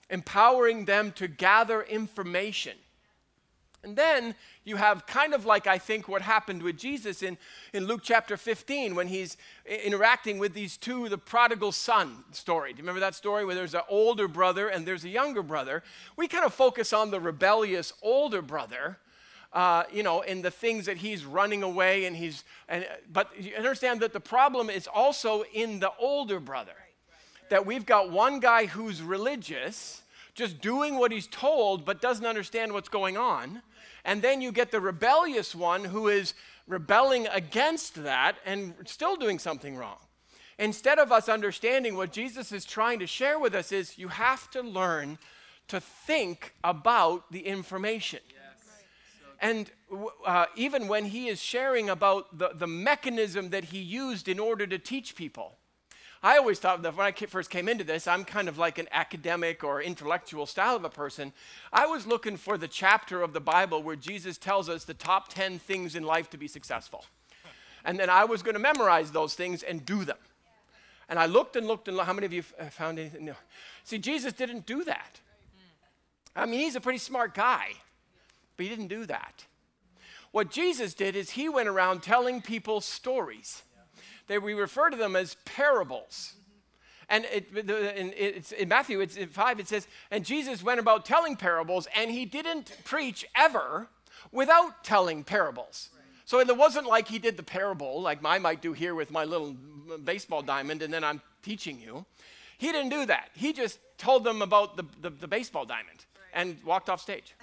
empowering 0.10 0.86
them 0.86 1.14
to 1.14 1.28
gather 1.28 1.84
information. 1.84 2.78
And 3.82 3.96
then 3.96 4.36
you 4.66 4.78
have 4.78 5.06
kind 5.06 5.34
of 5.34 5.46
like 5.46 5.68
I 5.68 5.78
think 5.78 6.08
what 6.08 6.24
happened 6.24 6.64
with 6.64 6.76
Jesus 6.76 7.22
in, 7.22 7.38
in 7.72 7.86
Luke 7.86 8.02
chapter 8.04 8.36
15 8.36 8.96
when 8.96 9.08
he's 9.08 9.38
interacting 9.66 10.40
with 10.40 10.54
these 10.54 10.76
two, 10.76 11.08
the 11.08 11.20
prodigal 11.20 11.72
son 11.72 12.24
story. 12.32 12.74
Do 12.74 12.78
you 12.78 12.84
remember 12.84 13.00
that 13.00 13.14
story 13.14 13.46
where 13.46 13.54
there's 13.54 13.76
an 13.76 13.84
older 13.88 14.28
brother 14.28 14.68
and 14.68 14.86
there's 14.86 15.06
a 15.06 15.10
younger 15.10 15.44
brother? 15.44 15.84
We 16.18 16.28
kind 16.28 16.44
of 16.44 16.54
focus 16.54 16.94
on 16.94 17.12
the 17.12 17.20
rebellious 17.20 17.94
older 18.02 18.42
brother. 18.42 18.98
Uh, 19.54 19.84
you 19.90 20.04
know, 20.04 20.20
in 20.20 20.42
the 20.42 20.52
things 20.52 20.86
that 20.86 20.98
he's 20.98 21.24
running 21.24 21.64
away 21.64 22.04
and 22.04 22.18
he's, 22.18 22.44
and, 22.68 22.86
but 23.14 23.30
you 23.40 23.56
understand 23.56 24.02
that 24.02 24.12
the 24.12 24.20
problem 24.20 24.70
is 24.70 24.86
also 24.86 25.46
in 25.54 25.80
the 25.80 25.92
older 25.98 26.42
brother. 26.42 26.76
That 27.48 27.66
we've 27.66 27.86
got 27.86 28.12
one 28.12 28.42
guy 28.42 28.66
who's 28.66 29.02
religious, 29.02 30.02
just 30.34 30.60
doing 30.60 30.98
what 30.98 31.14
he's 31.14 31.28
told, 31.28 31.86
but 31.86 32.02
doesn't 32.02 32.26
understand 32.26 32.74
what's 32.74 32.90
going 32.90 33.16
on. 33.16 33.62
And 34.06 34.22
then 34.22 34.40
you 34.40 34.52
get 34.52 34.72
the 34.72 34.80
rebellious 34.80 35.56
one 35.56 35.84
who 35.84 36.08
is 36.08 36.36
rebelling 36.68 37.28
against 37.28 38.04
that 38.04 38.38
and 38.46 38.76
still 38.86 39.16
doing 39.16 39.40
something 39.40 39.76
wrong. 39.76 39.98
Instead 40.58 41.00
of 41.00 41.12
us 41.12 41.28
understanding 41.28 41.98
what 41.98 42.12
Jesus 42.12 42.52
is 42.52 42.64
trying 42.64 43.00
to 43.00 43.08
share 43.08 43.40
with 43.40 43.54
us 43.54 43.72
is 43.72 43.98
you 43.98 44.08
have 44.08 44.50
to 44.52 44.62
learn 44.62 45.18
to 45.68 45.82
think 45.82 46.54
about 46.64 47.32
the 47.32 47.42
information. 47.42 48.20
And 49.42 49.70
uh, 50.26 50.46
even 50.56 50.88
when 50.88 51.06
he 51.06 51.28
is 51.28 51.42
sharing 51.42 51.90
about 51.90 52.38
the, 52.38 52.52
the 52.54 52.68
mechanism 52.68 53.50
that 53.50 53.66
he 53.66 53.80
used 53.80 54.28
in 54.30 54.40
order 54.40 54.66
to 54.66 54.80
teach 54.80 55.16
people, 55.16 55.58
I 56.26 56.38
always 56.38 56.58
thought 56.58 56.82
that 56.82 56.98
when 56.98 57.06
I 57.06 57.12
first 57.12 57.52
came 57.52 57.70
into 57.70 57.84
this, 57.84 58.08
I'm 58.08 58.26
kind 58.26 58.50
of 58.50 58.58
like 58.58 58.80
an 58.80 58.88
academic 58.92 59.64
or 59.64 59.80
intellectual 59.80 60.48
style 60.48 60.76
of 60.76 60.84
a 60.84 60.90
person. 60.90 61.34
I 61.72 61.86
was 61.86 62.08
looking 62.08 62.36
for 62.36 62.58
the 62.58 62.68
chapter 62.68 63.22
of 63.22 63.32
the 63.32 63.40
Bible 63.40 63.84
where 63.84 63.96
Jesus 63.96 64.40
tells 64.40 64.68
us 64.68 64.86
the 64.86 64.96
top 64.96 65.28
10 65.28 65.60
things 65.60 65.96
in 65.96 66.02
life 66.02 66.32
to 66.32 66.38
be 66.38 66.48
successful. 66.48 67.06
And 67.84 68.00
then 68.00 68.10
I 68.10 68.26
was 68.26 68.42
going 68.42 68.56
to 68.56 68.60
memorize 68.60 69.12
those 69.12 69.36
things 69.36 69.62
and 69.62 69.86
do 69.86 70.04
them. 70.04 70.18
And 71.10 71.20
I 71.20 71.28
looked 71.28 71.58
and 71.58 71.68
looked 71.68 71.88
and 71.88 71.96
looked. 71.96 72.08
How 72.08 72.14
many 72.14 72.26
of 72.26 72.34
you 72.34 72.42
found 72.42 72.98
anything? 72.98 73.26
No. 73.26 73.36
See, 73.84 74.00
Jesus 74.00 74.34
didn't 74.34 74.66
do 74.66 74.84
that. 74.86 75.20
I 76.36 76.48
mean, 76.48 76.60
he's 76.60 76.76
a 76.76 76.82
pretty 76.82 76.98
smart 76.98 77.36
guy, 77.36 77.68
but 78.58 78.64
he 78.64 78.70
didn't 78.70 78.88
do 78.88 79.06
that. 79.06 79.46
What 80.32 80.50
Jesus 80.50 80.96
did 80.96 81.16
is 81.16 81.30
he 81.30 81.50
went 81.50 81.70
around 81.70 82.02
telling 82.02 82.42
people 82.42 82.82
stories 82.82 83.62
they, 84.28 84.38
we 84.38 84.54
refer 84.54 84.90
to 84.90 84.98
them 84.98 85.16
as 85.16 85.36
parables. 85.46 86.34
And 87.10 87.26
it, 87.26 87.56
in, 87.56 88.14
it's, 88.18 88.52
in 88.52 88.68
Matthew 88.68 89.00
it's 89.00 89.16
in 89.16 89.28
5, 89.28 89.60
it 89.60 89.68
says, 89.68 89.88
And 90.10 90.26
Jesus 90.26 90.64
went 90.64 90.80
about 90.80 91.06
telling 91.06 91.36
parables, 91.36 91.88
and 91.96 92.10
he 92.10 92.26
didn't 92.26 92.72
preach 92.84 93.26
ever 93.36 93.88
without 94.32 94.84
telling 94.84 95.24
parables. 95.24 95.90
So 96.26 96.40
it 96.40 96.58
wasn't 96.58 96.88
like 96.88 97.08
he 97.08 97.20
did 97.20 97.38
the 97.38 97.44
parable, 97.44 98.02
like 98.02 98.26
I 98.26 98.40
might 98.40 98.62
do 98.62 98.74
here 98.74 98.96
with 98.96 99.12
my 99.12 99.26
little 99.26 99.56
baseball 100.04 100.42
diamond, 100.42 100.82
and 100.82 100.92
then 100.92 101.04
I'm 101.04 101.22
teaching 101.44 101.80
you. 101.80 102.06
He 102.58 102.72
didn't 102.72 102.90
do 102.90 103.06
that. 103.06 103.30
He 103.36 103.54
just 103.54 103.78
told 103.98 104.24
them 104.24 104.42
about 104.42 104.76
the, 104.76 104.86
the, 105.02 105.12
the 105.12 105.28
baseball 105.28 105.66
diamond 105.66 106.06
and 106.34 106.58
walked 106.64 106.90
off 106.90 107.00
stage. 107.00 107.36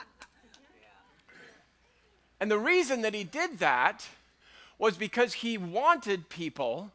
and 2.40 2.48
the 2.48 2.58
reason 2.58 3.02
that 3.02 3.12
he 3.12 3.24
did 3.24 3.58
that 3.58 4.06
was 4.80 4.96
because 4.96 5.34
he 5.34 5.58
wanted 5.58 6.30
people 6.30 6.90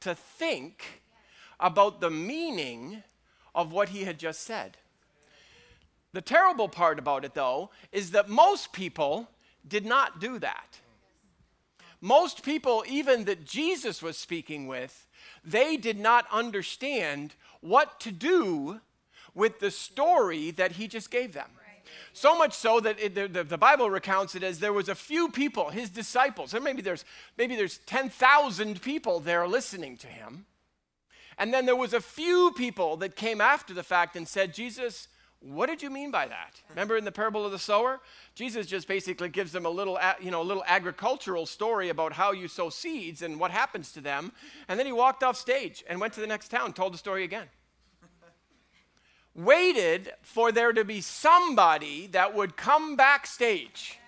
to 0.00 0.14
think 0.14 1.02
about 1.58 2.00
the 2.00 2.10
meaning 2.10 3.02
of 3.54 3.72
what 3.72 3.88
he 3.88 4.04
had 4.04 4.18
just 4.18 4.42
said. 4.42 4.76
The 6.12 6.20
terrible 6.20 6.68
part 6.68 6.98
about 6.98 7.24
it, 7.24 7.32
though, 7.34 7.70
is 7.92 8.10
that 8.10 8.28
most 8.28 8.72
people 8.72 9.28
did 9.66 9.86
not 9.86 10.20
do 10.20 10.38
that. 10.38 10.80
Most 12.02 12.42
people, 12.42 12.84
even 12.86 13.24
that 13.24 13.46
Jesus 13.46 14.02
was 14.02 14.18
speaking 14.18 14.66
with, 14.66 15.06
they 15.42 15.78
did 15.78 15.98
not 15.98 16.26
understand 16.30 17.34
what 17.60 18.00
to 18.00 18.12
do 18.12 18.80
with 19.34 19.60
the 19.60 19.70
story 19.70 20.50
that 20.50 20.72
he 20.72 20.88
just 20.88 21.10
gave 21.10 21.32
them. 21.32 21.50
So 22.12 22.36
much 22.36 22.54
so 22.54 22.80
that 22.80 22.98
it, 23.00 23.14
the, 23.14 23.44
the, 23.44 23.58
Bible 23.58 23.90
recounts 23.90 24.34
it 24.34 24.42
as 24.42 24.58
there 24.58 24.72
was 24.72 24.88
a 24.88 24.94
few 24.94 25.28
people, 25.28 25.70
his 25.70 25.90
disciples, 25.90 26.54
or 26.54 26.60
maybe 26.60 26.82
there's, 26.82 27.04
maybe 27.38 27.56
there's 27.56 27.78
10,000 27.78 28.82
people 28.82 29.20
there 29.20 29.46
listening 29.46 29.96
to 29.98 30.06
him. 30.06 30.46
And 31.38 31.54
then 31.54 31.66
there 31.66 31.76
was 31.76 31.94
a 31.94 32.00
few 32.00 32.52
people 32.56 32.96
that 32.98 33.16
came 33.16 33.40
after 33.40 33.72
the 33.72 33.82
fact 33.82 34.16
and 34.16 34.28
said, 34.28 34.52
Jesus, 34.52 35.08
what 35.40 35.70
did 35.70 35.82
you 35.82 35.88
mean 35.88 36.10
by 36.10 36.26
that? 36.26 36.60
Remember 36.68 36.98
in 36.98 37.04
the 37.04 37.12
parable 37.12 37.46
of 37.46 37.52
the 37.52 37.58
sower? 37.58 38.00
Jesus 38.34 38.66
just 38.66 38.86
basically 38.86 39.30
gives 39.30 39.52
them 39.52 39.64
a 39.64 39.70
little, 39.70 39.98
you 40.20 40.30
know, 40.30 40.42
a 40.42 40.44
little 40.44 40.64
agricultural 40.66 41.46
story 41.46 41.88
about 41.88 42.12
how 42.12 42.32
you 42.32 42.46
sow 42.46 42.68
seeds 42.68 43.22
and 43.22 43.40
what 43.40 43.50
happens 43.50 43.90
to 43.92 44.02
them. 44.02 44.32
And 44.68 44.78
then 44.78 44.84
he 44.84 44.92
walked 44.92 45.22
off 45.22 45.36
stage 45.36 45.82
and 45.88 45.98
went 45.98 46.12
to 46.14 46.20
the 46.20 46.26
next 46.26 46.48
town, 46.48 46.74
told 46.74 46.92
the 46.92 46.98
story 46.98 47.24
again 47.24 47.48
waited 49.44 50.12
for 50.22 50.52
there 50.52 50.72
to 50.72 50.84
be 50.84 51.00
somebody 51.00 52.06
that 52.08 52.34
would 52.34 52.56
come 52.56 52.96
backstage 52.96 54.00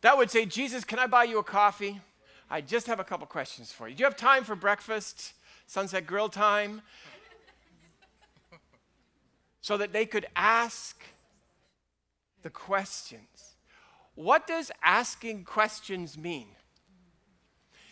that 0.00 0.16
would 0.16 0.30
say, 0.30 0.46
Jesus, 0.46 0.84
can 0.84 0.98
I 0.98 1.06
buy 1.06 1.24
you 1.24 1.38
a 1.38 1.44
coffee? 1.44 2.00
I 2.48 2.60
just 2.60 2.86
have 2.86 3.00
a 3.00 3.04
couple 3.04 3.26
questions 3.26 3.72
for 3.72 3.88
you. 3.88 3.94
Do 3.94 4.00
you 4.00 4.06
have 4.06 4.16
time 4.16 4.44
for 4.44 4.56
breakfast, 4.56 5.34
sunset 5.66 6.06
grill 6.06 6.28
time? 6.28 6.82
so 9.60 9.76
that 9.76 9.92
they 9.92 10.06
could 10.06 10.26
ask 10.34 11.02
the 12.42 12.50
questions. 12.50 13.56
What 14.14 14.46
does 14.46 14.70
asking 14.82 15.44
questions 15.44 16.16
mean? 16.16 16.48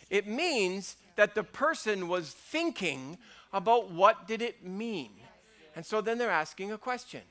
It 0.09 0.27
means 0.27 0.95
that 1.15 1.35
the 1.35 1.43
person 1.43 2.07
was 2.07 2.31
thinking 2.31 3.17
about 3.53 3.91
what 3.91 4.27
did 4.27 4.41
it 4.41 4.65
mean? 4.65 5.11
And 5.79 5.85
so 5.85 6.01
then 6.01 6.17
they're 6.17 6.29
asking 6.29 6.73
a 6.73 6.77
question. 6.77 7.21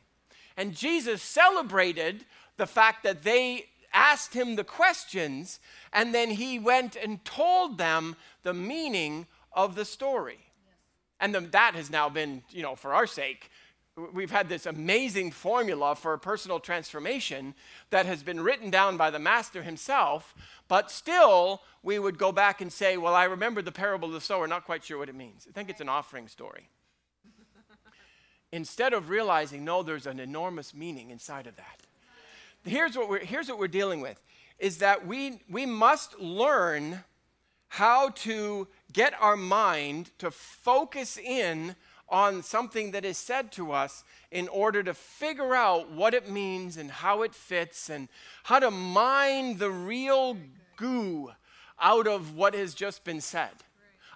And 0.57 0.75
Jesus 0.75 1.21
celebrated 1.21 2.25
the 2.57 2.67
fact 2.67 3.03
that 3.03 3.23
they 3.23 3.67
asked 3.93 4.33
him 4.33 4.57
the 4.57 4.65
questions, 4.65 5.61
and 5.93 6.15
then 6.15 6.31
he 6.31 6.59
went 6.59 6.97
and 6.97 7.23
told 7.27 7.77
them 7.77 8.17
the 8.45 8.55
meaning 8.55 9.27
of 9.53 9.75
the 9.75 9.85
story. 9.85 10.39
Yes. 10.65 10.77
And 11.21 11.35
the, 11.35 11.41
that 11.41 11.75
has 11.75 11.91
now 11.91 12.09
been, 12.09 12.43
you 12.49 12.63
know, 12.63 12.75
for 12.75 12.95
our 12.95 13.07
sake, 13.07 13.51
we've 14.15 14.31
had 14.31 14.49
this 14.49 14.65
amazing 14.65 15.31
formula 15.33 15.95
for 15.95 16.17
personal 16.17 16.59
transformation 16.59 17.55
that 17.91 18.07
has 18.07 18.23
been 18.23 18.41
written 18.41 18.71
down 18.71 18.97
by 18.97 19.11
the 19.11 19.19
master 19.19 19.63
himself, 19.63 20.35
but 20.69 20.91
still 20.91 21.61
we 21.83 21.99
would 21.99 22.17
go 22.17 22.33
back 22.33 22.63
and 22.63 22.73
say, 22.73 22.97
Well, 22.97 23.15
I 23.15 23.25
remember 23.25 23.61
the 23.61 23.73
parable 23.73 24.09
of 24.09 24.15
the 24.15 24.23
sower, 24.23 24.47
not 24.47 24.65
quite 24.65 24.85
sure 24.85 24.97
what 24.97 25.11
it 25.11 25.15
means. 25.15 25.47
I 25.47 25.53
think 25.53 25.69
it's 25.69 25.83
an 25.83 25.91
offering 25.91 26.29
story 26.29 26.71
instead 28.53 28.93
of 28.93 29.09
realizing, 29.09 29.65
no, 29.65 29.83
there's 29.83 30.07
an 30.07 30.21
enormous 30.21 30.75
meaning 30.75 31.11
inside 31.11 31.47
of 31.47 31.57
that. 31.57 31.83
Here's 32.65 32.97
what 32.97 33.09
we're, 33.09 33.25
here's 33.25 33.49
what 33.49 33.59
we're 33.59 33.69
dealing 33.69 34.01
with 34.01 34.23
is 34.59 34.79
that 34.79 35.07
we, 35.07 35.41
we 35.49 35.65
must 35.65 36.19
learn 36.19 37.05
how 37.69 38.09
to 38.11 38.67
get 38.93 39.15
our 39.21 39.37
mind 39.37 40.11
to 40.19 40.31
focus 40.31 41.17
in 41.17 41.77
on 42.09 42.43
something 42.43 42.91
that 42.93 43.05
is 43.05 43.19
said 43.19 43.53
to 43.53 43.71
us 43.71 44.03
in 44.31 44.49
order 44.49 44.83
to 44.83 44.95
figure 44.95 45.55
out 45.55 45.91
what 45.91 46.15
it 46.15 46.29
means 46.29 46.77
and 46.77 46.91
how 46.91 47.23
it 47.23 47.35
fits 47.35 47.91
and 47.91 48.09
how 48.45 48.59
to 48.59 48.71
mine 48.71 49.59
the 49.59 49.71
real 49.71 50.37
goo 50.77 51.31
out 51.81 52.07
of 52.07 52.35
what 52.35 52.55
has 52.55 52.75
just 52.75 53.05
been 53.05 53.21
said. 53.21 53.51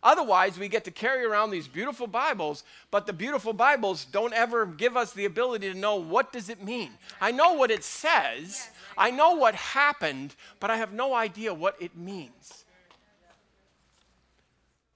Otherwise, 0.02 0.58
we 0.58 0.68
get 0.68 0.84
to 0.84 0.90
carry 0.90 1.24
around 1.24 1.50
these 1.50 1.68
beautiful 1.68 2.06
Bibles, 2.06 2.64
but 2.90 3.06
the 3.06 3.12
beautiful 3.12 3.52
Bibles 3.52 4.04
don't 4.04 4.32
ever 4.32 4.66
give 4.66 4.96
us 4.96 5.12
the 5.12 5.24
ability 5.24 5.72
to 5.72 5.78
know 5.78 5.96
what 5.96 6.32
does 6.32 6.48
it 6.48 6.62
mean. 6.62 6.90
I 7.20 7.30
know 7.30 7.52
what 7.52 7.70
it 7.70 7.84
says, 7.84 8.68
I 8.98 9.10
know 9.10 9.36
what 9.36 9.54
happened, 9.54 10.34
but 10.58 10.70
I 10.70 10.76
have 10.76 10.92
no 10.92 11.14
idea 11.14 11.54
what 11.54 11.80
it 11.80 11.96
means. 11.96 12.64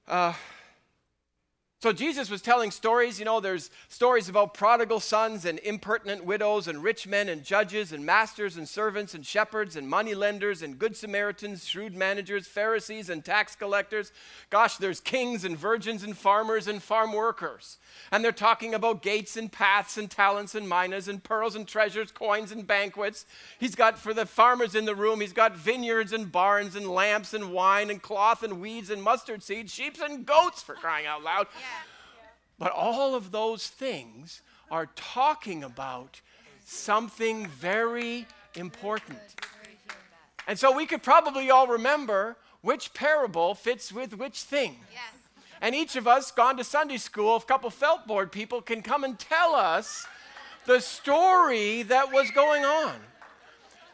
Uh, 0.08 0.32
so 1.83 1.92
Jesus 1.92 2.30
was 2.30 2.40
telling 2.40 2.71
stories. 2.71 3.18
You 3.18 3.26
know, 3.26 3.38
there's 3.38 3.71
stories 3.88 4.30
about 4.30 4.54
prodigal 4.54 4.99
sons 4.99 5.45
and 5.45 5.59
impertinent 5.59 6.25
widows 6.25 6.68
and 6.68 6.83
rich 6.83 7.06
men 7.06 7.28
and 7.28 7.45
judges 7.45 7.92
and 7.92 8.04
masters 8.04 8.56
and 8.56 8.66
servants 8.66 9.12
and 9.12 9.26
shepherds 9.26 9.76
and 9.76 9.87
money 9.87 10.14
lenders 10.14 10.62
and 10.62 10.78
good 10.78 10.97
Samaritans, 10.97 11.68
shrewd 11.68 11.95
managers, 11.95 12.47
Pharisees 12.47 13.11
and 13.11 13.23
tax 13.23 13.54
collectors. 13.54 14.11
Gosh, 14.49 14.78
there's 14.78 15.00
kings 15.00 15.45
and 15.45 15.56
virgins 15.56 16.02
and 16.02 16.16
farmers 16.16 16.66
and 16.66 16.83
farm 16.83 17.12
workers. 17.12 17.76
And 18.11 18.25
they're 18.25 18.33
talking 18.33 18.75
about 18.75 19.02
gates 19.02 19.37
and 19.37 19.52
paths 19.52 19.99
and 19.99 20.11
talents 20.11 20.54
and 20.54 20.66
minas 20.66 21.09
and 21.09 21.23
pearls 21.23 21.56
and 21.56 21.68
treasures, 21.68 22.11
coins 22.11 22.52
and 22.52 22.66
banquets. 22.66 23.26
He's 23.59 23.75
got, 23.75 23.99
for 23.99 24.14
the 24.14 24.25
farmers 24.25 24.75
in 24.75 24.87
the 24.87 24.95
room, 24.95 25.21
he's 25.21 25.33
got 25.33 25.54
vineyards 25.56 26.12
and 26.12 26.33
barns 26.33 26.75
and 26.75 26.88
lamps 26.88 27.35
and 27.35 27.52
wine 27.52 27.90
and 27.90 28.00
cloth 28.00 28.42
and 28.42 28.61
weeds 28.61 28.88
and 28.90 29.02
mustard 29.02 29.42
seeds, 29.42 29.73
sheep 29.73 29.97
and 30.02 30.25
goats, 30.25 30.62
for 30.62 30.75
crying 30.75 31.06
out 31.06 31.23
loud. 31.23 31.47
But 32.58 32.72
all 32.72 33.14
of 33.14 33.32
those 33.32 33.66
things 33.68 34.42
are 34.70 34.86
talking 34.96 35.62
about 35.62 36.20
something 36.64 37.46
very 37.46 38.26
important. 38.54 39.18
And 40.48 40.58
so 40.58 40.75
we 40.75 40.86
could 40.86 41.02
probably 41.02 41.50
all 41.50 41.66
remember 41.66 42.36
which 42.62 42.94
parable 42.94 43.54
fits 43.54 43.92
with 43.92 44.16
which 44.16 44.42
thing. 44.42 44.76
Yes. 44.92 45.02
And 45.60 45.75
each 45.75 45.96
of 45.96 46.06
us, 46.06 46.30
gone 46.30 46.56
to 46.56 46.64
Sunday 46.64 46.96
school, 46.98 47.36
a 47.36 47.40
couple 47.40 47.70
felt 47.70 48.06
board 48.06 48.32
people 48.32 48.60
can 48.60 48.82
come 48.82 49.04
and 49.04 49.18
tell 49.18 49.54
us 49.54 50.06
the 50.66 50.80
story 50.80 51.82
that 51.84 52.12
was 52.12 52.30
going 52.30 52.64
on. 52.64 52.94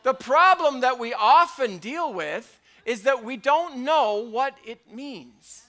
The 0.03 0.15
problem 0.15 0.81
that 0.81 0.99
we 0.99 1.15
often 1.15 1.79
deal 1.79 2.13
with 2.13 2.59
is 2.85 3.03
that 3.03 3.25
we 3.25 3.37
don't 3.37 3.85
know 3.85 4.17
what 4.17 4.57
it 4.67 4.93
means. 4.93 5.63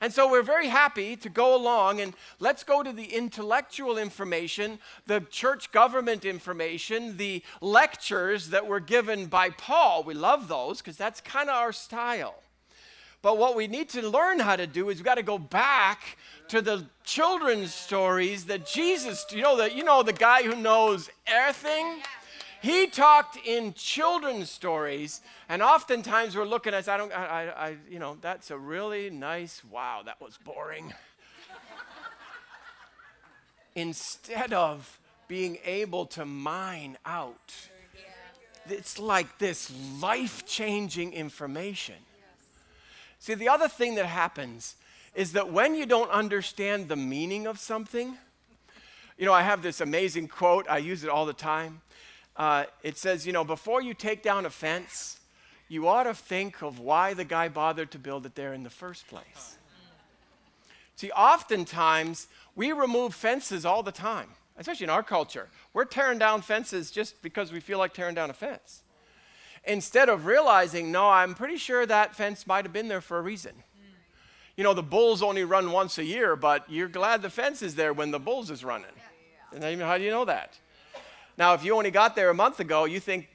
And 0.00 0.12
so 0.12 0.30
we're 0.30 0.42
very 0.42 0.68
happy 0.68 1.14
to 1.16 1.28
go 1.28 1.54
along 1.54 2.00
and 2.00 2.14
let's 2.38 2.64
go 2.64 2.82
to 2.82 2.90
the 2.92 3.04
intellectual 3.04 3.98
information, 3.98 4.78
the 5.06 5.20
church 5.30 5.72
government 5.72 6.24
information, 6.24 7.18
the 7.18 7.42
lectures 7.60 8.48
that 8.48 8.66
were 8.66 8.80
given 8.80 9.26
by 9.26 9.50
Paul. 9.50 10.02
We 10.02 10.14
love 10.14 10.48
those 10.48 10.78
because 10.78 10.96
that's 10.96 11.20
kind 11.20 11.50
of 11.50 11.56
our 11.56 11.72
style. 11.72 12.36
But 13.22 13.36
what 13.36 13.54
we 13.54 13.66
need 13.66 13.90
to 13.90 14.08
learn 14.08 14.38
how 14.38 14.56
to 14.56 14.66
do 14.66 14.88
is 14.88 14.96
we've 14.96 15.04
got 15.04 15.16
to 15.16 15.22
go 15.22 15.38
back 15.38 16.16
to 16.48 16.62
the 16.62 16.86
children's 17.04 17.74
stories 17.74 18.46
that 18.46 18.64
Jesus, 18.64 19.26
you 19.30 19.42
know, 19.42 19.58
the, 19.58 19.70
you 19.70 19.84
know 19.84 20.02
the 20.02 20.14
guy 20.14 20.42
who 20.42 20.56
knows 20.56 21.10
everything? 21.26 22.00
He 22.60 22.88
talked 22.88 23.38
in 23.46 23.72
children's 23.72 24.50
stories, 24.50 25.22
and 25.48 25.62
oftentimes 25.62 26.36
we're 26.36 26.44
looking 26.44 26.74
at, 26.74 26.88
I 26.88 26.96
don't, 26.98 27.12
I, 27.12 27.48
I, 27.48 27.76
you 27.88 27.98
know, 27.98 28.18
that's 28.20 28.50
a 28.50 28.58
really 28.58 29.08
nice, 29.08 29.62
wow, 29.70 30.02
that 30.04 30.20
was 30.20 30.36
boring. 30.44 30.92
Instead 33.74 34.52
of 34.52 34.98
being 35.26 35.58
able 35.64 36.04
to 36.04 36.26
mine 36.26 36.98
out, 37.06 37.54
it's 38.68 38.98
like 38.98 39.38
this 39.38 39.72
life 40.00 40.44
changing 40.44 41.14
information. 41.14 41.94
See, 43.20 43.34
the 43.34 43.48
other 43.48 43.68
thing 43.68 43.94
that 43.94 44.06
happens 44.06 44.76
is 45.14 45.32
that 45.32 45.50
when 45.50 45.74
you 45.74 45.86
don't 45.86 46.10
understand 46.10 46.88
the 46.88 46.96
meaning 46.96 47.46
of 47.46 47.58
something, 47.58 48.18
you 49.16 49.24
know, 49.24 49.32
I 49.32 49.42
have 49.42 49.62
this 49.62 49.80
amazing 49.80 50.28
quote, 50.28 50.66
I 50.68 50.78
use 50.78 51.04
it 51.04 51.10
all 51.10 51.24
the 51.26 51.32
time. 51.32 51.80
Uh, 52.40 52.64
it 52.82 52.96
says, 52.96 53.26
you 53.26 53.34
know, 53.34 53.44
before 53.44 53.82
you 53.82 53.92
take 53.92 54.22
down 54.22 54.46
a 54.46 54.50
fence, 54.50 55.20
you 55.68 55.86
ought 55.86 56.04
to 56.04 56.14
think 56.14 56.62
of 56.62 56.78
why 56.78 57.12
the 57.12 57.22
guy 57.22 57.50
bothered 57.50 57.90
to 57.90 57.98
build 57.98 58.24
it 58.24 58.34
there 58.34 58.54
in 58.54 58.62
the 58.62 58.70
first 58.70 59.06
place. 59.08 59.58
See, 60.96 61.10
oftentimes 61.10 62.28
we 62.56 62.72
remove 62.72 63.14
fences 63.14 63.66
all 63.66 63.82
the 63.82 63.92
time, 63.92 64.28
especially 64.56 64.84
in 64.84 64.90
our 64.90 65.02
culture. 65.02 65.48
We're 65.74 65.84
tearing 65.84 66.18
down 66.18 66.40
fences 66.40 66.90
just 66.90 67.20
because 67.20 67.52
we 67.52 67.60
feel 67.60 67.76
like 67.76 67.92
tearing 67.92 68.14
down 68.14 68.30
a 68.30 68.32
fence. 68.32 68.84
Instead 69.66 70.08
of 70.08 70.24
realizing, 70.24 70.90
no, 70.90 71.10
I'm 71.10 71.34
pretty 71.34 71.58
sure 71.58 71.84
that 71.84 72.14
fence 72.14 72.46
might 72.46 72.64
have 72.64 72.72
been 72.72 72.88
there 72.88 73.02
for 73.02 73.18
a 73.18 73.22
reason. 73.22 73.52
You 74.56 74.64
know, 74.64 74.72
the 74.72 74.82
bulls 74.82 75.22
only 75.22 75.44
run 75.44 75.72
once 75.72 75.98
a 75.98 76.04
year, 76.04 76.36
but 76.36 76.64
you're 76.70 76.88
glad 76.88 77.20
the 77.20 77.28
fence 77.28 77.60
is 77.60 77.74
there 77.74 77.92
when 77.92 78.12
the 78.12 78.18
bulls 78.18 78.50
is 78.50 78.64
running. 78.64 78.86
And 79.54 79.82
how 79.82 79.98
do 79.98 80.04
you 80.04 80.10
know 80.10 80.24
that? 80.24 80.58
Now, 81.38 81.54
if 81.54 81.64
you 81.64 81.74
only 81.74 81.90
got 81.90 82.16
there 82.16 82.30
a 82.30 82.34
month 82.34 82.60
ago, 82.60 82.84
you 82.84 83.00
think, 83.00 83.28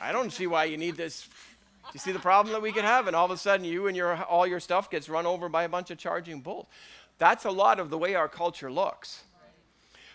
I 0.00 0.12
don't 0.12 0.32
see 0.32 0.46
why 0.46 0.64
you 0.64 0.76
need 0.76 0.96
this. 0.96 1.28
Do 1.82 1.90
you 1.92 2.00
see 2.00 2.12
the 2.12 2.18
problem 2.18 2.52
that 2.52 2.62
we 2.62 2.72
could 2.72 2.84
have? 2.84 3.06
And 3.06 3.14
all 3.14 3.26
of 3.26 3.30
a 3.30 3.36
sudden, 3.36 3.66
you 3.66 3.88
and 3.88 3.96
your, 3.96 4.22
all 4.24 4.46
your 4.46 4.60
stuff 4.60 4.90
gets 4.90 5.08
run 5.08 5.26
over 5.26 5.48
by 5.48 5.64
a 5.64 5.68
bunch 5.68 5.90
of 5.90 5.98
charging 5.98 6.40
bulls. 6.40 6.66
That's 7.18 7.44
a 7.44 7.50
lot 7.50 7.78
of 7.78 7.90
the 7.90 7.98
way 7.98 8.14
our 8.14 8.28
culture 8.28 8.72
looks. 8.72 9.24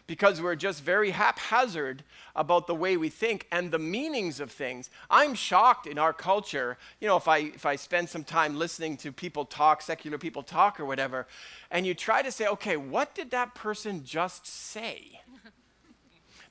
Because 0.07 0.41
we're 0.41 0.55
just 0.55 0.83
very 0.83 1.12
haphazard 1.12 2.03
about 2.36 2.65
the 2.65 2.74
way 2.74 2.98
we 2.98 3.09
think 3.09 3.45
and 3.51 3.69
the 3.69 3.77
meanings 3.77 4.39
of 4.39 4.51
things. 4.51 4.89
I'm 5.12 5.36
shocked 5.36 5.86
in 5.86 6.00
our 6.00 6.13
culture, 6.13 6.79
you 7.00 7.07
know, 7.07 7.17
if 7.17 7.27
I, 7.27 7.38
if 7.38 7.67
I 7.67 7.75
spend 7.75 8.10
some 8.10 8.23
time 8.23 8.58
listening 8.58 8.97
to 8.97 9.12
people 9.12 9.45
talk, 9.45 9.84
secular 9.84 10.17
people 10.17 10.41
talk 10.41 10.80
or 10.80 10.86
whatever, 10.86 11.27
and 11.69 11.86
you 11.86 11.93
try 11.93 12.23
to 12.23 12.32
say, 12.32 12.47
okay, 12.47 12.75
what 12.75 13.13
did 13.13 13.30
that 13.30 13.54
person 13.54 14.04
just 14.04 14.47
say? 14.47 15.21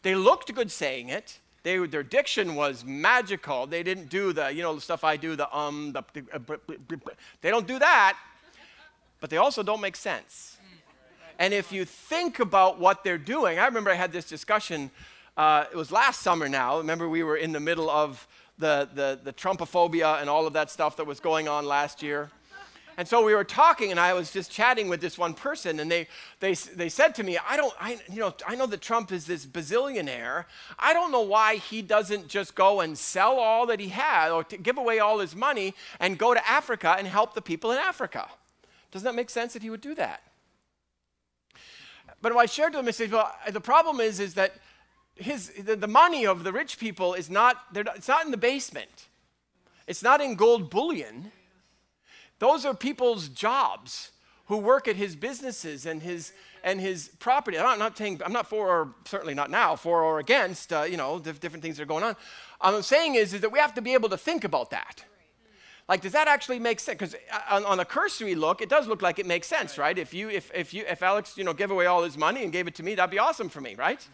They 0.03 0.15
looked 0.15 0.55
good 0.55 0.71
saying 0.71 1.09
it. 1.09 1.39
They, 1.63 1.79
their 1.87 2.03
diction 2.03 2.55
was 2.55 2.85
magical. 2.85 3.67
They 3.67 3.83
didn't 3.83 4.09
do 4.09 4.33
the, 4.33 4.53
you 4.53 4.63
know, 4.63 4.75
the 4.75 4.81
stuff 4.81 5.05
I 5.05 5.17
do, 5.17 5.37
the 5.37 5.55
um, 5.57 5.93
the, 5.93 6.05
they 7.41 7.51
don't 7.51 7.67
do 7.67 7.79
that. 7.79 8.17
But 9.21 9.31
they 9.31 9.37
also 9.37 9.63
don't 9.63 9.81
make 9.81 9.97
sense. 9.97 10.59
And 11.39 11.53
if 11.55 11.73
you 11.73 11.85
think 11.85 12.41
about 12.41 12.81
what 12.81 13.05
they're 13.05 13.19
doing, 13.19 13.59
I 13.59 13.67
remember 13.67 13.91
I 13.91 13.95
had 13.95 14.13
this 14.13 14.25
discussion, 14.25 14.91
uh, 15.37 15.65
it 15.71 15.77
was 15.77 15.93
last 15.93 16.23
summer 16.23 16.49
now. 16.49 16.79
Remember, 16.79 17.09
we 17.09 17.23
were 17.23 17.37
in 17.37 17.53
the 17.53 17.61
middle 17.61 17.91
of 17.91 18.27
the, 18.59 18.89
the, 18.93 19.21
the 19.23 19.33
Trumpophobia 19.33 20.21
and 20.21 20.29
all 20.29 20.47
of 20.47 20.53
that 20.55 20.71
stuff 20.71 20.97
that 20.97 21.07
was 21.07 21.21
going 21.21 21.49
on 21.49 21.65
last 21.65 22.03
year. 22.03 22.31
And 22.99 23.07
so 23.07 23.25
we 23.25 23.33
were 23.33 23.45
talking, 23.45 23.93
and 23.93 24.01
I 24.01 24.13
was 24.13 24.33
just 24.33 24.51
chatting 24.51 24.89
with 24.89 25.01
this 25.01 25.17
one 25.17 25.33
person, 25.33 25.79
and 25.79 25.89
they, 25.89 26.09
they, 26.41 26.55
they 26.55 26.89
said 26.89 27.15
to 27.15 27.23
me, 27.23 27.39
I 27.49 27.57
don't, 27.57 27.73
I, 27.79 28.01
you 28.11 28.19
know, 28.19 28.35
I 28.45 28.57
know 28.57 28.67
that 28.67 28.81
Trump 28.81 29.13
is 29.13 29.25
this 29.25 29.47
bazillionaire. 29.47 30.47
I 30.81 30.93
don't 30.93 31.13
know 31.13 31.23
why 31.23 31.57
he 31.59 31.81
doesn't 31.81 32.27
just 32.27 32.57
go 32.57 32.81
and 32.81 32.99
sell 32.99 33.39
all 33.39 33.67
that 33.67 33.79
he 33.79 33.91
had 33.91 34.33
or 34.33 34.43
give 34.43 34.79
away 34.79 34.99
all 34.99 35.21
his 35.21 35.37
money 35.37 35.75
and 36.01 36.19
go 36.19 36.35
to 36.35 36.51
Africa 36.51 36.97
and 36.99 37.07
help 37.07 37.35
the 37.35 37.41
people 37.41 37.71
in 37.71 37.79
Africa. 37.79 38.27
Doesn't 38.91 39.07
that 39.07 39.15
make 39.15 39.31
sense 39.31 39.53
that 39.53 39.63
he 39.63 39.71
would 39.71 39.81
do 39.81 39.95
that? 39.95 40.21
But 42.21 42.37
I 42.37 42.47
shared 42.47 42.73
to 42.73 42.81
him, 42.81 42.89
I 42.89 42.91
said, 42.91 43.13
well, 43.13 43.33
the 43.49 43.61
problem 43.61 44.01
is, 44.01 44.19
is 44.19 44.35
that 44.35 44.55
his, 45.15 45.51
the, 45.51 45.77
the 45.77 45.87
money 45.87 46.27
of 46.27 46.43
the 46.43 46.53
rich 46.53 46.81
people 46.81 47.15
is 47.15 47.31
not, 47.31 47.63
it's 47.77 48.09
not 48.09 48.25
in 48.25 48.33
the 48.33 48.37
basement. 48.37 49.07
It's 49.87 50.03
not 50.03 50.21
in 50.21 50.35
gold 50.35 50.69
bullion. 50.69 51.31
Those 52.39 52.65
are 52.65 52.75
people's 52.75 53.29
jobs 53.29 54.13
who 54.47 54.57
work 54.57 54.89
at 54.89 54.97
his 54.97 55.17
businesses 55.17 55.87
and 55.87 56.03
his 56.03 56.33
and 56.65 56.81
his 56.81 57.11
property. 57.21 57.59
I'm 57.59 57.79
not 57.79 57.97
saying 57.97 58.21
I'm 58.25 58.33
not 58.33 58.49
for 58.49 58.69
or 58.69 58.95
certainly 59.05 59.35
not 59.35 59.51
now 59.51 59.77
for 59.77 60.03
or 60.03 60.19
against. 60.19 60.73
Uh, 60.73 60.83
you 60.83 60.97
know, 60.97 61.19
the 61.19 61.33
different 61.33 61.63
things 61.63 61.77
that 61.77 61.85
are 61.85 61.87
going 61.87 62.05
on. 62.05 62.17
I'm 62.61 62.83
saying 62.83 63.15
is, 63.15 63.35
is 63.35 63.41
that 63.43 63.53
we 63.53 63.59
have 63.59 63.75
to 63.75 63.83
be 63.83 63.95
able 63.95 64.09
to 64.09 64.19
think 64.19 64.45
about 64.45 64.71
that. 64.71 65.05
Like, 65.89 66.03
does 66.03 66.13
that 66.13 66.29
actually 66.29 66.59
make 66.59 66.81
sense? 66.81 66.99
Because 66.99 67.15
uh, 67.15 67.55
on, 67.57 67.65
on, 67.65 67.81
a 67.81 67.85
cursory 67.85 68.35
look, 68.35 68.61
it 68.61 68.69
does 68.69 68.87
look 68.87 69.01
like 69.01 69.19
it 69.19 69.25
makes 69.25 69.47
sense, 69.47 69.79
right? 69.79 69.97
If 69.97 70.13
you, 70.13 70.29
if, 70.29 70.51
if 70.55 70.75
you, 70.75 70.85
if 70.87 71.03
Alex, 71.03 71.39
you 71.39 71.45
know, 71.45 71.55
gave 71.55 71.71
away 71.71 71.87
all 71.87 72.03
his 72.03 72.19
money 72.19 72.43
and 72.43 72.53
gave 72.53 72.67
it 72.67 72.75
to 72.75 72.83
me, 72.83 72.95
that'd 72.95 73.11
be 73.11 73.19
awesome 73.19 73.49
for 73.49 73.63
me, 73.63 73.75
right? 73.75 74.07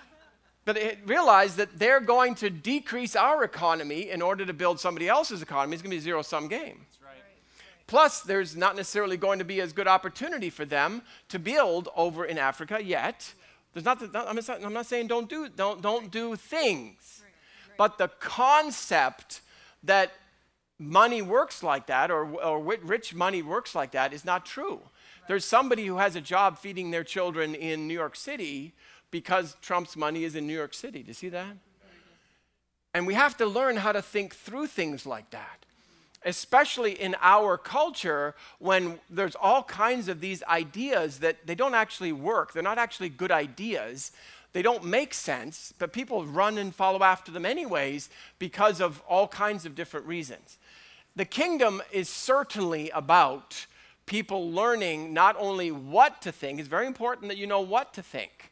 but 0.66 0.76
it, 0.76 0.98
realize 1.06 1.56
that 1.56 1.78
they're 1.78 2.00
going 2.00 2.34
to 2.34 2.50
decrease 2.50 3.16
our 3.16 3.44
economy 3.44 4.10
in 4.10 4.20
order 4.20 4.44
to 4.44 4.52
build 4.52 4.78
somebody 4.78 5.08
else's 5.08 5.40
economy. 5.40 5.72
It's 5.72 5.82
going 5.82 5.90
to 5.90 5.96
be 5.96 6.00
a 6.00 6.02
zero-sum 6.02 6.48
game. 6.48 6.84
Plus, 7.86 8.20
there's 8.20 8.56
not 8.56 8.74
necessarily 8.74 9.16
going 9.16 9.38
to 9.38 9.44
be 9.44 9.60
as 9.60 9.72
good 9.72 9.86
opportunity 9.86 10.50
for 10.50 10.64
them 10.64 11.02
to 11.28 11.38
build 11.38 11.88
over 11.94 12.24
in 12.24 12.36
Africa 12.36 12.82
yet. 12.82 13.32
There's 13.72 13.84
not, 13.84 14.02
I'm, 14.02 14.36
not 14.36 14.64
I'm 14.64 14.72
not 14.72 14.86
saying 14.86 15.06
don't 15.06 15.28
do, 15.28 15.48
don't, 15.48 15.82
don't 15.82 16.10
do 16.10 16.34
things, 16.34 17.22
but 17.76 17.98
the 17.98 18.08
concept 18.08 19.42
that 19.84 20.12
money 20.78 21.22
works 21.22 21.62
like 21.62 21.86
that 21.86 22.10
or, 22.10 22.24
or 22.42 22.60
rich 22.60 23.14
money 23.14 23.42
works 23.42 23.74
like 23.74 23.92
that 23.92 24.12
is 24.12 24.24
not 24.24 24.44
true. 24.44 24.80
There's 25.28 25.44
somebody 25.44 25.86
who 25.86 25.98
has 25.98 26.16
a 26.16 26.20
job 26.20 26.58
feeding 26.58 26.90
their 26.90 27.04
children 27.04 27.54
in 27.54 27.86
New 27.86 27.94
York 27.94 28.16
City 28.16 28.72
because 29.10 29.56
Trump's 29.62 29.96
money 29.96 30.24
is 30.24 30.34
in 30.34 30.46
New 30.46 30.54
York 30.54 30.74
City. 30.74 31.02
Do 31.02 31.08
you 31.08 31.14
see 31.14 31.28
that? 31.30 31.56
And 32.94 33.06
we 33.06 33.14
have 33.14 33.36
to 33.38 33.46
learn 33.46 33.76
how 33.76 33.92
to 33.92 34.00
think 34.00 34.34
through 34.34 34.68
things 34.68 35.04
like 35.04 35.30
that 35.30 35.66
especially 36.26 36.92
in 36.92 37.14
our 37.22 37.56
culture 37.56 38.34
when 38.58 38.98
there's 39.08 39.36
all 39.36 39.62
kinds 39.62 40.08
of 40.08 40.20
these 40.20 40.42
ideas 40.42 41.20
that 41.20 41.46
they 41.46 41.54
don't 41.54 41.74
actually 41.74 42.12
work. 42.12 42.52
They're 42.52 42.62
not 42.64 42.78
actually 42.78 43.08
good 43.08 43.30
ideas. 43.30 44.10
They 44.52 44.60
don't 44.60 44.84
make 44.84 45.14
sense, 45.14 45.72
but 45.78 45.92
people 45.92 46.26
run 46.26 46.58
and 46.58 46.74
follow 46.74 47.02
after 47.04 47.30
them 47.30 47.46
anyways 47.46 48.10
because 48.40 48.80
of 48.80 49.02
all 49.08 49.28
kinds 49.28 49.64
of 49.64 49.76
different 49.76 50.04
reasons. 50.06 50.58
The 51.14 51.24
kingdom 51.24 51.80
is 51.92 52.08
certainly 52.08 52.90
about 52.90 53.66
people 54.04 54.50
learning 54.50 55.14
not 55.14 55.36
only 55.38 55.70
what 55.70 56.20
to 56.22 56.32
think, 56.32 56.58
it's 56.58 56.68
very 56.68 56.86
important 56.86 57.28
that 57.28 57.38
you 57.38 57.46
know 57.46 57.60
what 57.60 57.94
to 57.94 58.02
think. 58.02 58.50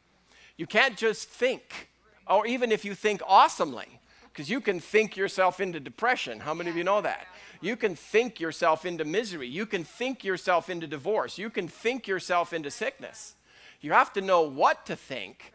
You 0.57 0.65
can't 0.65 0.95
just 0.95 1.27
think, 1.27 1.89
or 2.25 2.47
even 2.47 2.71
if 2.71 2.85
you 2.85 2.95
think 2.95 3.21
awesomely, 3.27 3.99
because 4.31 4.49
you 4.49 4.61
can 4.61 4.79
think 4.79 5.17
yourself 5.17 5.59
into 5.59 5.79
depression. 5.79 6.39
How 6.39 6.53
many 6.53 6.69
of 6.69 6.77
you 6.77 6.83
know 6.83 7.01
that? 7.01 7.27
You 7.61 7.75
can 7.75 7.95
think 7.95 8.39
yourself 8.39 8.85
into 8.85 9.05
misery. 9.05 9.47
You 9.47 9.65
can 9.65 9.83
think 9.83 10.23
yourself 10.23 10.69
into 10.69 10.87
divorce. 10.87 11.37
You 11.37 11.49
can 11.49 11.67
think 11.67 12.07
yourself 12.07 12.53
into 12.53 12.71
sickness. 12.71 13.35
You 13.81 13.91
have 13.93 14.13
to 14.13 14.21
know 14.21 14.41
what 14.41 14.85
to 14.87 14.95
think. 14.95 15.53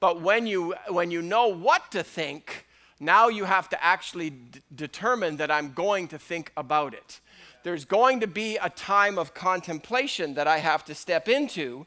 But 0.00 0.20
when 0.20 0.46
you, 0.46 0.74
when 0.88 1.10
you 1.10 1.22
know 1.22 1.48
what 1.48 1.90
to 1.92 2.02
think, 2.02 2.66
now 3.00 3.28
you 3.28 3.44
have 3.44 3.68
to 3.70 3.84
actually 3.84 4.30
d- 4.30 4.60
determine 4.74 5.36
that 5.36 5.50
I'm 5.50 5.72
going 5.72 6.08
to 6.08 6.18
think 6.18 6.52
about 6.56 6.94
it. 6.94 7.20
There's 7.62 7.84
going 7.84 8.20
to 8.20 8.26
be 8.26 8.56
a 8.56 8.70
time 8.70 9.18
of 9.18 9.34
contemplation 9.34 10.34
that 10.34 10.46
I 10.46 10.58
have 10.58 10.84
to 10.86 10.94
step 10.94 11.28
into. 11.28 11.86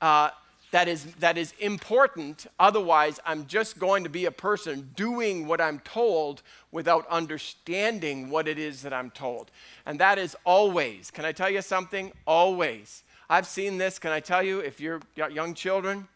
Uh, 0.00 0.30
that 0.70 0.86
is, 0.86 1.04
that 1.16 1.38
is 1.38 1.54
important. 1.58 2.46
Otherwise, 2.58 3.20
I'm 3.24 3.46
just 3.46 3.78
going 3.78 4.04
to 4.04 4.10
be 4.10 4.26
a 4.26 4.30
person 4.30 4.90
doing 4.96 5.46
what 5.46 5.60
I'm 5.60 5.78
told 5.80 6.42
without 6.72 7.06
understanding 7.08 8.28
what 8.28 8.46
it 8.46 8.58
is 8.58 8.82
that 8.82 8.92
I'm 8.92 9.10
told. 9.10 9.50
And 9.86 9.98
that 9.98 10.18
is 10.18 10.36
always, 10.44 11.10
can 11.10 11.24
I 11.24 11.32
tell 11.32 11.48
you 11.48 11.62
something? 11.62 12.12
Always. 12.26 13.02
I've 13.30 13.46
seen 13.46 13.78
this, 13.78 13.98
can 13.98 14.12
I 14.12 14.20
tell 14.20 14.42
you, 14.42 14.60
if 14.60 14.78
you're 14.78 15.00
young 15.16 15.54
children, 15.54 16.08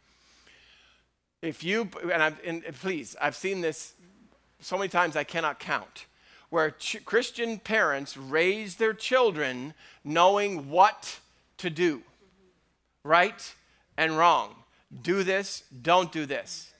if 1.40 1.64
you, 1.64 1.88
and, 2.02 2.22
I've, 2.22 2.40
and 2.44 2.62
please, 2.80 3.16
I've 3.20 3.36
seen 3.36 3.62
this 3.62 3.94
so 4.60 4.76
many 4.76 4.88
times 4.88 5.16
I 5.16 5.24
cannot 5.24 5.58
count, 5.58 6.06
where 6.50 6.70
ch- 6.72 7.04
Christian 7.04 7.58
parents 7.58 8.16
raise 8.16 8.76
their 8.76 8.92
children 8.92 9.74
knowing 10.04 10.68
what 10.68 11.18
to 11.58 11.70
do, 11.70 12.02
right 13.02 13.54
and 14.02 14.16
wrong. 14.16 14.54
Do 15.02 15.22
this, 15.22 15.64
don't 15.82 16.12
do 16.12 16.26
this. 16.26 16.72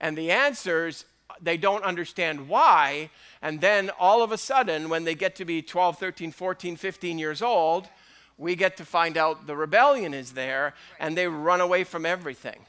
And 0.00 0.16
the 0.18 0.30
answers, 0.30 1.04
they 1.40 1.56
don't 1.56 1.84
understand 1.84 2.48
why. 2.48 3.10
And 3.40 3.60
then 3.60 3.90
all 3.98 4.22
of 4.22 4.32
a 4.32 4.38
sudden, 4.38 4.88
when 4.88 5.04
they 5.04 5.14
get 5.14 5.36
to 5.36 5.44
be 5.44 5.62
12, 5.62 5.98
13, 5.98 6.32
14, 6.32 6.76
15 6.76 7.18
years 7.18 7.40
old, 7.40 7.88
we 8.36 8.56
get 8.56 8.76
to 8.76 8.84
find 8.84 9.16
out 9.16 9.46
the 9.46 9.56
rebellion 9.56 10.12
is 10.12 10.32
there 10.32 10.74
and 10.98 11.16
they 11.16 11.28
run 11.28 11.60
away 11.60 11.84
from 11.84 12.04
everything 12.04 12.66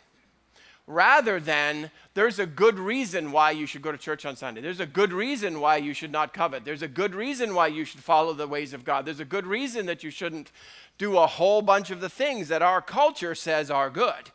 rather 0.88 1.40
than 1.40 1.90
there's 2.14 2.40
a 2.40 2.46
good 2.46 2.78
reason 2.78 3.32
why 3.32 3.52
you 3.52 3.66
should 3.66 3.82
go 3.82 3.92
to 3.92 3.98
church 3.98 4.26
on 4.26 4.36
Sunday. 4.36 4.62
There's 4.62 4.80
a 4.80 4.86
good 4.86 5.12
reason 5.12 5.60
why 5.60 5.78
you 5.78 5.94
should 5.94 6.12
not 6.12 6.34
covet. 6.34 6.64
There's 6.64 6.84
a 6.84 6.88
good 6.88 7.16
reason 7.16 7.56
why 7.56 7.68
you 7.68 7.86
should 7.86 8.02
follow 8.02 8.34
the 8.34 8.48
ways 8.48 8.74
of 8.74 8.86
God. 8.86 9.06
There's 9.06 9.20
a 9.20 9.26
good 9.26 9.48
reason 9.48 9.88
that 9.88 10.04
you 10.04 10.12
shouldn't 10.12 10.52
do 10.98 11.18
a 11.18 11.28
whole 11.28 11.62
bunch 11.62 11.92
of 11.92 12.02
the 12.02 12.10
things 12.10 12.48
that 12.50 12.62
our 12.62 12.82
culture 12.82 13.36
says 13.36 13.72
are 13.72 13.90
good. 13.90 14.32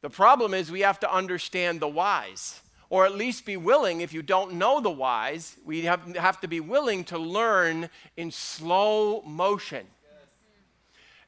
The 0.00 0.10
problem 0.10 0.54
is 0.54 0.70
we 0.70 0.80
have 0.80 0.98
to 1.00 1.14
understand 1.14 1.80
the 1.80 1.88
whys, 1.88 2.60
or 2.90 3.04
at 3.06 3.14
least 3.14 3.46
be 3.46 3.56
willing, 3.56 4.00
if 4.00 4.12
you 4.12 4.22
don't 4.22 4.54
know 4.54 4.80
the 4.80 4.90
whys, 4.90 5.56
we 5.64 5.82
have, 5.82 6.16
have 6.16 6.40
to 6.40 6.48
be 6.48 6.58
willing 6.58 7.04
to 7.04 7.18
learn 7.18 7.88
in 8.16 8.30
slow 8.30 9.22
motion. 9.22 9.86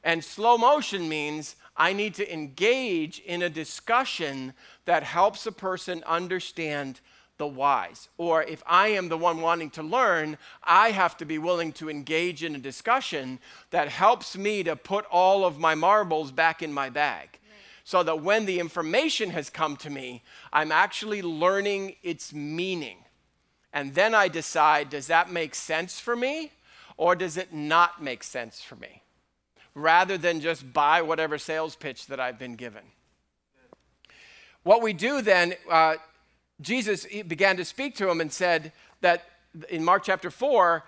And 0.03 0.23
slow 0.23 0.57
motion 0.57 1.07
means 1.07 1.55
I 1.77 1.93
need 1.93 2.13
to 2.15 2.33
engage 2.33 3.19
in 3.19 3.41
a 3.41 3.49
discussion 3.49 4.53
that 4.85 5.03
helps 5.03 5.45
a 5.45 5.51
person 5.51 6.03
understand 6.05 7.01
the 7.37 7.47
whys. 7.47 8.07
Or 8.17 8.43
if 8.43 8.63
I 8.65 8.89
am 8.89 9.09
the 9.09 9.17
one 9.17 9.41
wanting 9.41 9.69
to 9.71 9.83
learn, 9.83 10.37
I 10.63 10.91
have 10.91 11.17
to 11.17 11.25
be 11.25 11.37
willing 11.37 11.73
to 11.73 11.89
engage 11.89 12.43
in 12.43 12.55
a 12.55 12.59
discussion 12.59 13.39
that 13.71 13.89
helps 13.89 14.37
me 14.37 14.63
to 14.63 14.75
put 14.75 15.05
all 15.11 15.43
of 15.43 15.59
my 15.59 15.75
marbles 15.75 16.31
back 16.31 16.63
in 16.63 16.71
my 16.71 16.89
bag. 16.89 17.39
So 17.83 18.01
that 18.03 18.23
when 18.23 18.45
the 18.45 18.59
information 18.59 19.29
has 19.31 19.49
come 19.49 19.75
to 19.77 19.89
me, 19.89 20.23
I'm 20.51 20.71
actually 20.71 21.21
learning 21.21 21.97
its 22.01 22.33
meaning. 22.33 22.97
And 23.71 23.93
then 23.93 24.15
I 24.15 24.27
decide 24.27 24.89
does 24.89 25.07
that 25.07 25.29
make 25.29 25.53
sense 25.53 25.99
for 25.99 26.15
me 26.15 26.51
or 26.97 27.15
does 27.15 27.37
it 27.37 27.53
not 27.53 28.01
make 28.01 28.23
sense 28.23 28.61
for 28.61 28.75
me? 28.75 29.03
Rather 29.75 30.17
than 30.17 30.39
just 30.39 30.73
buy 30.73 31.01
whatever 31.01 31.37
sales 31.37 31.75
pitch 31.75 32.07
that 32.07 32.19
I've 32.19 32.39
been 32.39 32.55
given. 32.55 32.81
What 34.63 34.81
we 34.81 34.93
do 34.93 35.21
then, 35.21 35.53
uh, 35.69 35.95
Jesus 36.61 37.05
began 37.27 37.57
to 37.57 37.65
speak 37.65 37.95
to 37.97 38.09
him 38.09 38.21
and 38.21 38.31
said 38.31 38.71
that 39.01 39.25
in 39.69 39.83
Mark 39.83 40.03
chapter 40.03 40.31
4, 40.31 40.83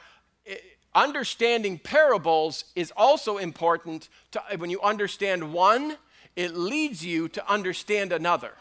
understanding 0.96 1.78
parables 1.78 2.64
is 2.76 2.92
also 2.98 3.38
important 3.38 4.10
to, 4.32 4.42
when 4.58 4.70
you 4.70 4.82
understand 4.82 5.54
one, 5.54 5.98
it 6.36 6.56
leads 6.56 7.06
you 7.06 7.28
to 7.30 7.52
understand 7.52 8.12
another. 8.12 8.54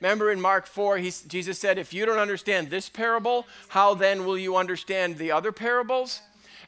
Remember 0.00 0.30
in 0.30 0.40
Mark 0.40 0.66
4, 0.66 0.98
he, 0.98 1.12
Jesus 1.26 1.58
said, 1.58 1.76
If 1.76 1.92
you 1.92 2.06
don't 2.06 2.18
understand 2.18 2.70
this 2.70 2.88
parable, 2.88 3.46
how 3.68 3.94
then 3.94 4.24
will 4.24 4.38
you 4.38 4.56
understand 4.56 5.18
the 5.18 5.32
other 5.32 5.52
parables? 5.52 6.20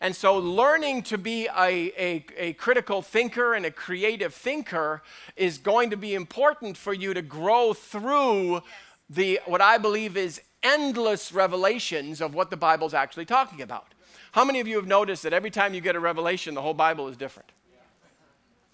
And 0.03 0.17
so, 0.17 0.39
learning 0.39 1.03
to 1.05 1.19
be 1.19 1.47
a, 1.47 1.93
a, 1.99 2.25
a, 2.39 2.53
critical 2.55 3.03
thinker 3.03 3.53
and 3.53 3.67
a 3.67 3.71
creative 3.71 4.33
thinker 4.33 5.03
is 5.37 5.59
going 5.59 5.91
to 5.91 5.97
be 5.97 6.15
important 6.15 6.79
for 6.79 6.95
you 6.95 7.13
to 7.13 7.21
grow 7.21 7.75
through 7.75 8.63
the, 9.11 9.41
what 9.45 9.61
I 9.61 9.77
believe 9.77 10.17
is 10.17 10.41
endless 10.63 11.33
revelations 11.33 12.23
of 12.23 12.35
what 12.35 12.49
the 12.49 12.57
Bible's 12.57 12.95
actually 12.95 13.27
talking 13.27 13.61
about. 13.61 13.89
How 14.33 14.45
many 14.45 14.61
of 14.61 14.67
you 14.67 14.77
have 14.77 14.87
noticed 14.87 15.23
that 15.25 15.35
every 15.35 15.51
time 15.51 15.75
you 15.75 15.83
get 15.83 15.97
a 15.97 16.01
revelation, 16.01 16.55
the 16.55 16.63
whole 16.63 16.75
Bible 16.75 17.09
is 17.09 17.17
different? 17.19 17.51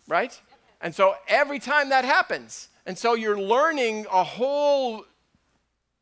Right? 0.06 0.40
And 0.80 0.94
so, 0.94 1.16
every 1.26 1.58
time 1.58 1.88
that 1.88 2.04
happens, 2.04 2.68
and 2.86 2.96
so 2.96 3.14
you're 3.14 3.40
learning 3.40 4.06
a 4.12 4.22
whole 4.22 5.04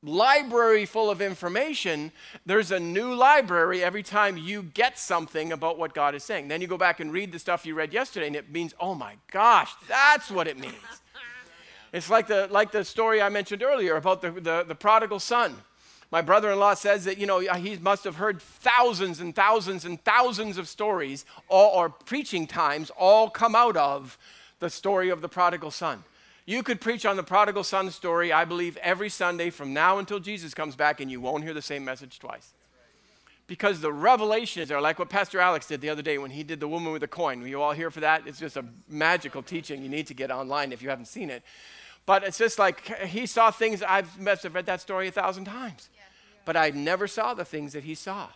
library 0.05 0.85
full 0.85 1.11
of 1.11 1.21
information, 1.21 2.13
there's 2.47 2.71
a 2.71 2.79
new 2.79 3.15
library 3.15 3.83
every 3.83 4.03
time 4.03 4.37
you 4.37 4.63
get 4.63 4.99
something 4.99 5.53
about 5.53 5.79
what 5.79 5.95
God 5.95 6.15
is 6.15 6.23
saying. 6.23 6.49
Then 6.49 6.61
you 6.61 6.67
go 6.67 6.79
back 6.79 7.01
and 7.01 7.13
read 7.13 7.33
the 7.33 7.39
stuff 7.39 7.67
you 7.67 7.75
read 7.75 7.93
yesterday, 7.93 8.27
and 8.27 8.37
it 8.37 8.51
means, 8.51 8.75
oh 8.79 8.95
my 8.95 9.15
gosh, 9.31 9.73
that's 9.89 10.31
what 10.31 10.47
it 10.47 10.59
means. 10.59 10.75
it's 11.93 12.11
like 12.11 12.27
the, 12.27 12.49
like 12.51 12.71
the 12.71 12.85
story 12.85 13.23
I 13.23 13.29
mentioned 13.29 13.63
earlier 13.63 13.97
about 13.97 14.23
the, 14.23 14.31
the, 14.31 14.65
the 14.67 14.75
prodigal 14.75 15.21
son. 15.21 15.57
My 16.11 16.21
brother 16.21 16.53
in 16.53 16.61
law 16.61 16.75
says 16.75 17.07
that, 17.07 17.19
you 17.19 17.27
know, 17.27 17.45
uh, 17.45 17.55
he 17.57 17.77
must 17.79 18.05
have 18.05 18.17
heard 18.17 18.41
thousands 18.41 19.19
and 19.19 19.35
thousands 19.35 19.85
and 19.85 20.03
thousands 20.05 20.59
of 20.59 20.69
stories, 20.69 21.25
all, 21.49 21.77
or 21.77 21.89
preaching 21.89 22.47
times, 22.47 22.91
all 22.91 23.29
come 23.29 23.57
out 23.57 23.77
of 23.77 24.17
the 24.61 24.71
story 24.71 25.09
of 25.09 25.23
the 25.23 25.29
prodigal 25.29 25.73
son. 25.73 26.05
You 26.47 26.63
could 26.63 26.81
preach 26.81 27.07
on 27.07 27.17
the 27.17 27.23
prodigal 27.23 27.65
son 27.65 27.91
story, 27.91 28.33
I 28.33 28.45
believe, 28.45 28.77
every 28.79 29.09
Sunday 29.09 29.51
from 29.51 29.73
now 29.73 29.99
until 29.99 30.21
Jesus 30.21 30.53
comes 30.53 30.77
back, 30.77 31.01
and 31.01 31.11
you 31.11 31.21
won't 31.21 31.43
hear 31.43 31.55
the 31.55 31.63
same 31.63 31.85
message 31.85 32.19
twice. 32.19 32.53
Because 33.47 33.81
the 33.81 33.93
revelations 33.93 34.71
are 34.71 34.81
like 34.81 34.99
what 34.99 35.11
Pastor 35.11 35.41
Alex 35.41 35.67
did 35.67 35.81
the 35.81 35.91
other 35.91 36.03
day 36.03 36.19
when 36.19 36.31
he 36.31 36.43
did 36.43 36.61
the 36.61 36.69
woman 36.69 36.93
with 36.93 37.01
the 37.01 37.09
coin. 37.09 37.41
Were 37.41 37.47
you 37.47 37.61
all 37.61 37.73
here 37.73 37.91
for 37.91 38.01
that? 38.01 38.27
It's 38.27 38.39
just 38.39 38.57
a 38.57 38.65
magical 38.89 39.43
teaching. 39.43 39.83
You 39.83 39.89
need 39.89 40.07
to 40.07 40.15
get 40.15 40.31
online 40.31 40.73
if 40.73 40.83
you 40.83 40.89
haven't 40.89 41.09
seen 41.09 41.31
it. 41.31 41.43
But 42.07 42.25
it's 42.25 42.39
just 42.39 42.59
like 42.59 42.87
he 43.07 43.27
saw 43.27 43.51
things, 43.51 43.83
I've 43.83 44.11
read 44.19 44.67
that 44.67 44.81
story 44.81 45.09
a 45.09 45.13
thousand 45.13 45.47
times. 45.47 45.89
But 46.45 46.57
I 46.57 46.71
never 46.71 47.07
saw 47.07 47.33
the 47.33 47.45
things 47.45 47.73
that 47.73 47.85
he 47.85 47.95
saw. 47.95 48.29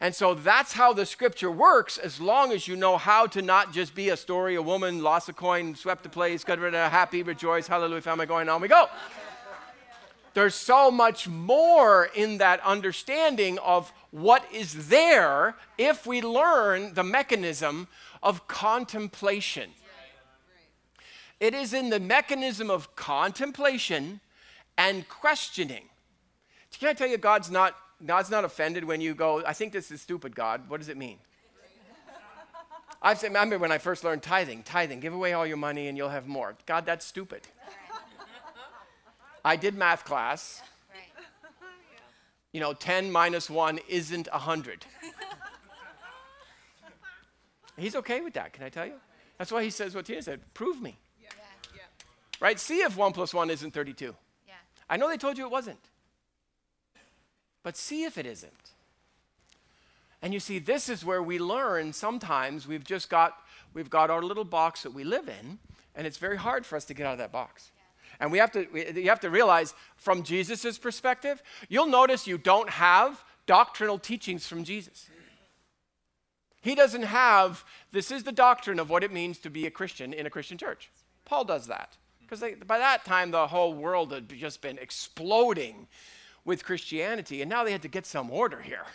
And 0.00 0.14
so 0.14 0.34
that's 0.34 0.72
how 0.72 0.92
the 0.92 1.04
scripture 1.04 1.50
works 1.50 1.98
as 1.98 2.20
long 2.20 2.52
as 2.52 2.68
you 2.68 2.76
know 2.76 2.96
how 2.96 3.26
to 3.28 3.42
not 3.42 3.72
just 3.72 3.96
be 3.96 4.10
a 4.10 4.16
story, 4.16 4.54
a 4.54 4.62
woman 4.62 5.02
lost 5.02 5.28
a 5.28 5.32
coin, 5.32 5.74
swept 5.74 6.04
the 6.04 6.08
place, 6.08 6.44
got 6.44 6.60
rid 6.60 6.74
of 6.74 6.80
a 6.80 6.88
happy, 6.88 7.24
rejoice, 7.24 7.66
hallelujah, 7.66 8.02
family 8.02 8.26
going 8.26 8.48
on 8.48 8.60
we 8.60 8.68
go. 8.68 8.86
There's 10.34 10.54
so 10.54 10.92
much 10.92 11.26
more 11.26 12.10
in 12.14 12.38
that 12.38 12.60
understanding 12.64 13.58
of 13.58 13.92
what 14.12 14.44
is 14.52 14.88
there 14.88 15.56
if 15.76 16.06
we 16.06 16.22
learn 16.22 16.94
the 16.94 17.02
mechanism 17.02 17.88
of 18.22 18.46
contemplation. 18.46 19.70
It 21.40 21.54
is 21.54 21.72
in 21.72 21.90
the 21.90 21.98
mechanism 21.98 22.70
of 22.70 22.94
contemplation 22.94 24.20
and 24.76 25.08
questioning. 25.08 25.84
Can 26.78 26.88
I 26.88 26.92
tell 26.92 27.08
you, 27.08 27.18
God's 27.18 27.50
not 27.50 27.74
God's 28.04 28.30
not 28.30 28.44
offended 28.44 28.84
when 28.84 29.00
you 29.00 29.14
go, 29.14 29.44
I 29.44 29.52
think 29.52 29.72
this 29.72 29.90
is 29.90 30.00
stupid, 30.00 30.34
God. 30.34 30.68
What 30.68 30.78
does 30.78 30.88
it 30.88 30.96
mean? 30.96 31.18
I 33.00 33.12
remember 33.22 33.58
when 33.58 33.70
I 33.70 33.78
first 33.78 34.02
learned 34.02 34.22
tithing, 34.22 34.64
tithing, 34.64 35.00
give 35.00 35.14
away 35.14 35.32
all 35.32 35.46
your 35.46 35.56
money 35.56 35.86
and 35.86 35.96
you'll 35.96 36.08
have 36.08 36.26
more. 36.26 36.56
God, 36.66 36.84
that's 36.84 37.04
stupid. 37.04 37.42
I 39.44 39.56
did 39.56 39.74
math 39.76 40.04
class. 40.04 40.62
You 42.52 42.60
know, 42.60 42.72
10 42.72 43.12
minus 43.12 43.48
1 43.48 43.78
isn't 43.88 44.28
100. 44.30 44.84
He's 47.76 47.94
okay 47.94 48.20
with 48.20 48.34
that, 48.34 48.52
can 48.52 48.64
I 48.64 48.68
tell 48.68 48.86
you? 48.86 48.94
That's 49.38 49.52
why 49.52 49.62
he 49.62 49.70
says 49.70 49.94
what 49.94 50.06
Tina 50.06 50.22
said 50.22 50.40
prove 50.54 50.82
me. 50.82 50.98
Yeah. 51.22 51.28
Yeah. 51.74 51.82
Right? 52.40 52.58
See 52.58 52.78
if 52.78 52.96
1 52.96 53.12
plus 53.12 53.32
1 53.32 53.50
isn't 53.50 53.72
32. 53.72 54.16
Yeah. 54.46 54.54
I 54.90 54.96
know 54.96 55.08
they 55.08 55.16
told 55.16 55.38
you 55.38 55.44
it 55.44 55.50
wasn't 55.52 55.78
but 57.62 57.76
see 57.76 58.04
if 58.04 58.18
it 58.18 58.26
isn't. 58.26 58.72
And 60.20 60.34
you 60.34 60.40
see, 60.40 60.58
this 60.58 60.88
is 60.88 61.04
where 61.04 61.22
we 61.22 61.38
learn 61.38 61.92
sometimes 61.92 62.66
we've 62.66 62.84
just 62.84 63.08
got, 63.08 63.36
we've 63.72 63.90
got 63.90 64.10
our 64.10 64.22
little 64.22 64.44
box 64.44 64.82
that 64.82 64.92
we 64.92 65.04
live 65.04 65.28
in, 65.28 65.58
and 65.94 66.06
it's 66.06 66.18
very 66.18 66.36
hard 66.36 66.66
for 66.66 66.76
us 66.76 66.84
to 66.86 66.94
get 66.94 67.06
out 67.06 67.12
of 67.12 67.18
that 67.18 67.32
box. 67.32 67.70
And 68.20 68.32
we 68.32 68.38
have 68.38 68.50
to, 68.52 68.66
we, 68.72 68.90
you 68.90 69.08
have 69.10 69.20
to 69.20 69.30
realize 69.30 69.74
from 69.96 70.24
Jesus' 70.24 70.76
perspective, 70.78 71.42
you'll 71.68 71.86
notice 71.86 72.26
you 72.26 72.38
don't 72.38 72.68
have 72.70 73.24
doctrinal 73.46 73.98
teachings 73.98 74.46
from 74.46 74.64
Jesus. 74.64 75.08
He 76.60 76.74
doesn't 76.74 77.04
have, 77.04 77.64
this 77.92 78.10
is 78.10 78.24
the 78.24 78.32
doctrine 78.32 78.80
of 78.80 78.90
what 78.90 79.04
it 79.04 79.12
means 79.12 79.38
to 79.38 79.50
be 79.50 79.66
a 79.66 79.70
Christian 79.70 80.12
in 80.12 80.26
a 80.26 80.30
Christian 80.30 80.58
church. 80.58 80.90
Paul 81.24 81.44
does 81.44 81.68
that. 81.68 81.96
Because 82.20 82.44
by 82.66 82.78
that 82.78 83.04
time, 83.04 83.30
the 83.30 83.46
whole 83.46 83.72
world 83.72 84.12
had 84.12 84.28
just 84.28 84.60
been 84.60 84.76
exploding 84.78 85.86
with 86.48 86.64
Christianity, 86.64 87.42
and 87.42 87.50
now 87.50 87.62
they 87.62 87.72
had 87.72 87.82
to 87.82 87.88
get 87.88 88.06
some 88.06 88.30
order 88.30 88.62
here. 88.62 88.86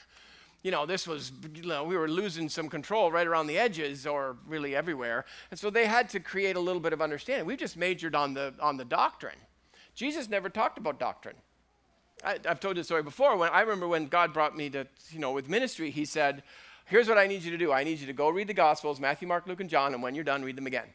You 0.64 0.72
know, 0.72 0.88
this 0.88 1.08
was, 1.08 1.32
you 1.54 1.68
know, 1.68 1.84
we 1.84 1.96
were 1.96 2.08
losing 2.08 2.50
some 2.50 2.68
control 2.68 3.12
right 3.12 3.28
around 3.28 3.46
the 3.46 3.60
edges 3.60 4.08
or 4.08 4.38
really 4.48 4.76
everywhere. 4.76 5.24
And 5.52 5.60
so 5.60 5.70
they 5.70 5.86
had 5.86 6.10
to 6.10 6.20
create 6.20 6.56
a 6.56 6.60
little 6.60 6.82
bit 6.82 6.94
of 6.94 7.02
understanding. 7.02 7.46
We 7.46 7.56
just 7.56 7.78
majored 7.78 8.16
on 8.16 8.34
the, 8.34 8.56
on 8.60 8.78
the 8.78 8.86
doctrine. 8.86 9.38
Jesus 9.94 10.28
never 10.28 10.50
talked 10.50 10.80
about 10.80 11.00
doctrine. 11.00 11.36
I, 12.26 12.40
have 12.46 12.60
told 12.60 12.76
you 12.76 12.82
the 12.82 12.86
story 12.86 13.04
before. 13.04 13.38
When 13.38 13.50
I 13.52 13.62
remember 13.62 13.88
when 13.88 14.08
God 14.08 14.34
brought 14.34 14.58
me 14.58 14.72
to, 14.72 14.88
you 15.12 15.20
know, 15.20 15.32
with 15.32 15.48
ministry, 15.48 15.92
He 15.92 16.06
said, 16.06 16.42
"Here's 16.86 17.08
what 17.08 17.20
I 17.20 17.28
need 17.28 17.44
you 17.44 17.52
to 17.52 17.58
do. 17.58 17.72
I 17.72 17.84
need 17.84 18.00
you 18.00 18.08
to 18.08 18.14
go 18.14 18.30
read 18.30 18.48
the 18.48 18.54
Gospels, 18.54 19.00
Matthew, 19.00 19.28
Mark, 19.28 19.46
Luke, 19.46 19.60
and 19.60 19.70
John, 19.70 19.94
and 19.94 20.02
when 20.02 20.16
you're 20.16 20.24
done, 20.24 20.42
read 20.44 20.56
them 20.56 20.66
again." 20.66 20.88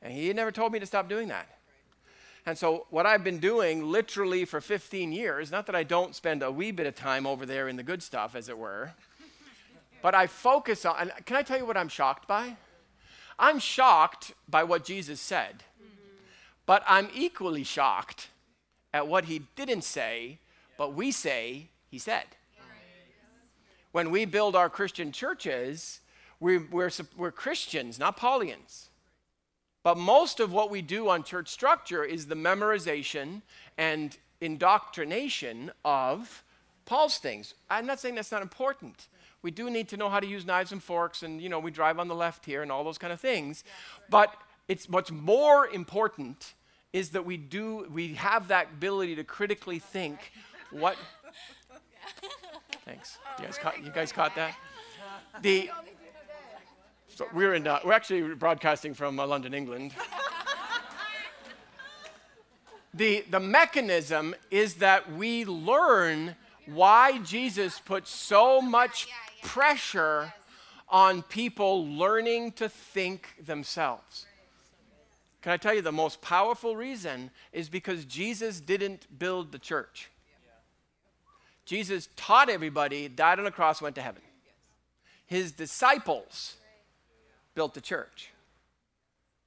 And 0.00 0.12
He 0.12 0.32
never 0.32 0.50
told 0.50 0.72
me 0.72 0.80
to 0.80 0.86
stop 0.86 1.08
doing 1.08 1.28
that. 1.28 1.55
And 2.46 2.56
so, 2.56 2.86
what 2.90 3.06
I've 3.06 3.24
been 3.24 3.40
doing 3.40 3.90
literally 3.90 4.44
for 4.44 4.60
15 4.60 5.10
years, 5.10 5.50
not 5.50 5.66
that 5.66 5.74
I 5.74 5.82
don't 5.82 6.14
spend 6.14 6.44
a 6.44 6.50
wee 6.50 6.70
bit 6.70 6.86
of 6.86 6.94
time 6.94 7.26
over 7.26 7.44
there 7.44 7.66
in 7.66 7.74
the 7.74 7.82
good 7.82 8.04
stuff, 8.04 8.36
as 8.36 8.48
it 8.48 8.56
were, 8.56 8.92
but 10.00 10.14
I 10.14 10.28
focus 10.28 10.84
on, 10.84 10.94
and 10.96 11.12
can 11.24 11.36
I 11.36 11.42
tell 11.42 11.58
you 11.58 11.66
what 11.66 11.76
I'm 11.76 11.88
shocked 11.88 12.28
by? 12.28 12.56
I'm 13.36 13.58
shocked 13.58 14.32
by 14.48 14.62
what 14.62 14.84
Jesus 14.84 15.20
said, 15.20 15.64
but 16.66 16.84
I'm 16.86 17.08
equally 17.12 17.64
shocked 17.64 18.28
at 18.94 19.08
what 19.08 19.24
he 19.24 19.40
didn't 19.56 19.82
say, 19.82 20.38
but 20.78 20.94
we 20.94 21.10
say 21.10 21.70
he 21.90 21.98
said. 21.98 22.26
When 23.90 24.12
we 24.12 24.24
build 24.24 24.54
our 24.54 24.70
Christian 24.70 25.10
churches, 25.10 26.00
we, 26.38 26.58
we're, 26.58 26.90
we're 27.16 27.32
Christians, 27.32 27.98
not 27.98 28.16
Paulians. 28.16 28.90
But 29.86 29.98
most 29.98 30.40
of 30.40 30.52
what 30.52 30.68
we 30.68 30.82
do 30.82 31.08
on 31.08 31.22
church 31.22 31.46
structure 31.46 32.02
is 32.02 32.26
the 32.26 32.34
memorization 32.34 33.42
and 33.78 34.18
indoctrination 34.40 35.70
of 35.84 36.42
Paul's 36.86 37.18
things. 37.18 37.54
I'm 37.70 37.86
not 37.86 38.00
saying 38.00 38.16
that's 38.16 38.32
not 38.32 38.42
important. 38.42 39.06
We 39.42 39.52
do 39.52 39.70
need 39.70 39.86
to 39.90 39.96
know 39.96 40.08
how 40.08 40.18
to 40.18 40.26
use 40.26 40.44
knives 40.44 40.72
and 40.72 40.82
forks, 40.82 41.22
and 41.22 41.40
you 41.40 41.48
know, 41.48 41.60
we 41.60 41.70
drive 41.70 42.00
on 42.00 42.08
the 42.08 42.16
left 42.16 42.44
here 42.44 42.62
and 42.62 42.72
all 42.72 42.82
those 42.82 42.98
kind 42.98 43.12
of 43.12 43.20
things. 43.20 43.62
But 44.10 44.34
it's 44.66 44.88
what's 44.88 45.12
more 45.12 45.68
important 45.68 46.54
is 46.92 47.10
that 47.10 47.24
we 47.24 47.36
do 47.36 47.86
we 47.88 48.14
have 48.14 48.48
that 48.48 48.70
ability 48.74 49.14
to 49.14 49.22
critically 49.22 49.78
think 49.78 50.32
what 50.72 50.96
thanks 52.84 53.18
you 53.38 53.44
guys 53.44 53.56
caught 53.56 53.84
you 53.84 53.90
guys 53.92 54.10
caught 54.10 54.34
that 54.34 54.56
the 55.42 55.70
so 57.16 57.26
we're 57.32 57.54
in 57.54 57.66
uh, 57.66 57.80
we're 57.82 57.94
actually 57.94 58.34
broadcasting 58.34 58.92
from 58.92 59.18
uh, 59.18 59.26
london 59.26 59.54
england 59.54 59.92
the 62.94 63.24
the 63.30 63.40
mechanism 63.40 64.34
is 64.50 64.74
that 64.74 65.10
we 65.14 65.44
learn 65.46 66.36
why 66.66 67.18
jesus 67.18 67.80
put 67.80 68.06
so 68.06 68.60
much 68.60 69.08
pressure 69.42 70.32
on 70.90 71.22
people 71.22 71.86
learning 71.88 72.52
to 72.52 72.68
think 72.68 73.34
themselves 73.44 74.26
can 75.40 75.52
I 75.52 75.58
tell 75.58 75.74
you 75.74 75.80
the 75.80 75.92
most 75.92 76.22
powerful 76.22 76.74
reason 76.74 77.30
is 77.52 77.68
because 77.68 78.04
Jesus 78.04 78.58
didn't 78.58 79.06
build 79.16 79.52
the 79.52 79.60
church. 79.60 80.10
Jesus 81.64 82.08
taught 82.16 82.48
everybody, 82.48 83.06
died 83.06 83.38
on 83.38 83.44
the 83.44 83.52
cross, 83.52 83.80
went 83.80 83.94
to 83.94 84.02
heaven. 84.02 84.22
His 85.24 85.52
disciples 85.52 86.56
built 87.56 87.74
the 87.74 87.80
church. 87.80 88.30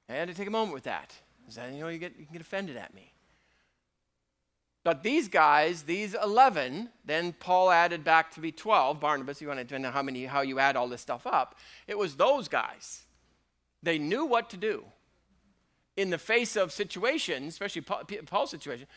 I 0.10 0.14
had 0.14 0.28
to 0.28 0.34
take 0.34 0.48
a 0.48 0.52
moment 0.52 0.74
with 0.74 0.84
that. 0.84 1.14
That, 1.56 1.72
you 1.72 1.80
know, 1.80 1.88
you, 1.88 1.98
get, 1.98 2.14
you 2.20 2.26
can 2.26 2.34
get 2.34 2.42
offended 2.42 2.76
at 2.76 2.94
me. 2.94 3.14
But 4.84 5.04
these 5.04 5.30
guys, 5.30 5.84
these 5.84 6.14
11, 6.14 6.90
then 7.06 7.34
Paul 7.34 7.72
added 7.72 8.04
back 8.04 8.32
to 8.34 8.42
be 8.42 8.52
12, 8.52 9.00
Barnabas, 9.00 9.42
you 9.42 9.48
want 9.48 9.66
to 9.68 9.80
know 9.80 9.92
how 9.92 10.04
many, 10.04 10.26
how 10.26 10.42
you 10.42 10.60
add 10.60 10.76
all 10.76 10.90
this 10.90 11.02
stuff 11.02 11.26
up. 11.26 11.56
It 11.88 11.98
was 11.98 12.16
those 12.16 12.50
guys. 12.50 13.04
They 13.82 13.98
knew 13.98 14.26
what 14.26 14.50
to 14.50 14.58
do 14.58 14.84
in 16.00 16.10
the 16.10 16.18
face 16.18 16.56
of 16.56 16.72
situations, 16.72 17.54
especially 17.54 17.82
Paul's 17.82 18.52
situation, 18.52 18.88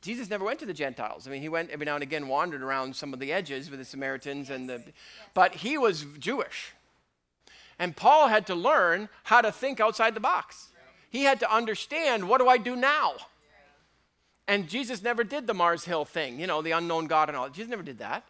Jesus 0.00 0.30
never 0.30 0.46
went 0.46 0.58
to 0.60 0.66
the 0.66 0.72
Gentiles. 0.72 1.26
I 1.26 1.30
mean, 1.30 1.42
he 1.42 1.48
went 1.50 1.70
every 1.70 1.84
now 1.84 1.94
and 1.94 2.02
again, 2.02 2.26
wandered 2.26 2.62
around 2.62 2.96
some 2.96 3.12
of 3.12 3.20
the 3.20 3.32
edges 3.32 3.68
with 3.68 3.78
the 3.78 3.84
Samaritans 3.84 4.48
and 4.48 4.68
the, 4.68 4.82
but 5.34 5.56
he 5.56 5.76
was 5.76 6.06
Jewish. 6.18 6.72
And 7.78 7.96
Paul 7.96 8.28
had 8.28 8.46
to 8.48 8.54
learn 8.54 9.08
how 9.24 9.40
to 9.40 9.52
think 9.52 9.80
outside 9.80 10.14
the 10.14 10.20
box. 10.20 10.68
He 11.10 11.22
had 11.22 11.40
to 11.40 11.54
understand, 11.54 12.28
what 12.28 12.40
do 12.40 12.48
I 12.48 12.58
do 12.58 12.76
now? 12.76 13.14
And 14.46 14.68
Jesus 14.68 15.02
never 15.02 15.24
did 15.24 15.46
the 15.46 15.54
Mars 15.54 15.84
Hill 15.84 16.04
thing, 16.04 16.40
you 16.40 16.46
know, 16.46 16.62
the 16.62 16.72
unknown 16.72 17.06
God 17.06 17.28
and 17.28 17.36
all. 17.36 17.50
Jesus 17.50 17.70
never 17.70 17.82
did 17.82 17.98
that. 17.98 18.24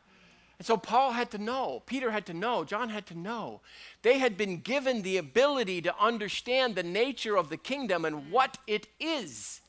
And 0.58 0.66
so 0.66 0.76
Paul 0.76 1.12
had 1.12 1.30
to 1.30 1.38
know, 1.38 1.82
Peter 1.86 2.10
had 2.10 2.26
to 2.26 2.34
know, 2.34 2.64
John 2.64 2.88
had 2.88 3.06
to 3.06 3.18
know. 3.18 3.60
They 4.02 4.18
had 4.18 4.36
been 4.36 4.58
given 4.60 5.02
the 5.02 5.16
ability 5.16 5.82
to 5.82 5.94
understand 6.00 6.74
the 6.74 6.82
nature 6.82 7.36
of 7.36 7.48
the 7.48 7.56
kingdom 7.56 8.04
and 8.04 8.32
what 8.32 8.58
it 8.66 8.88
is. 8.98 9.60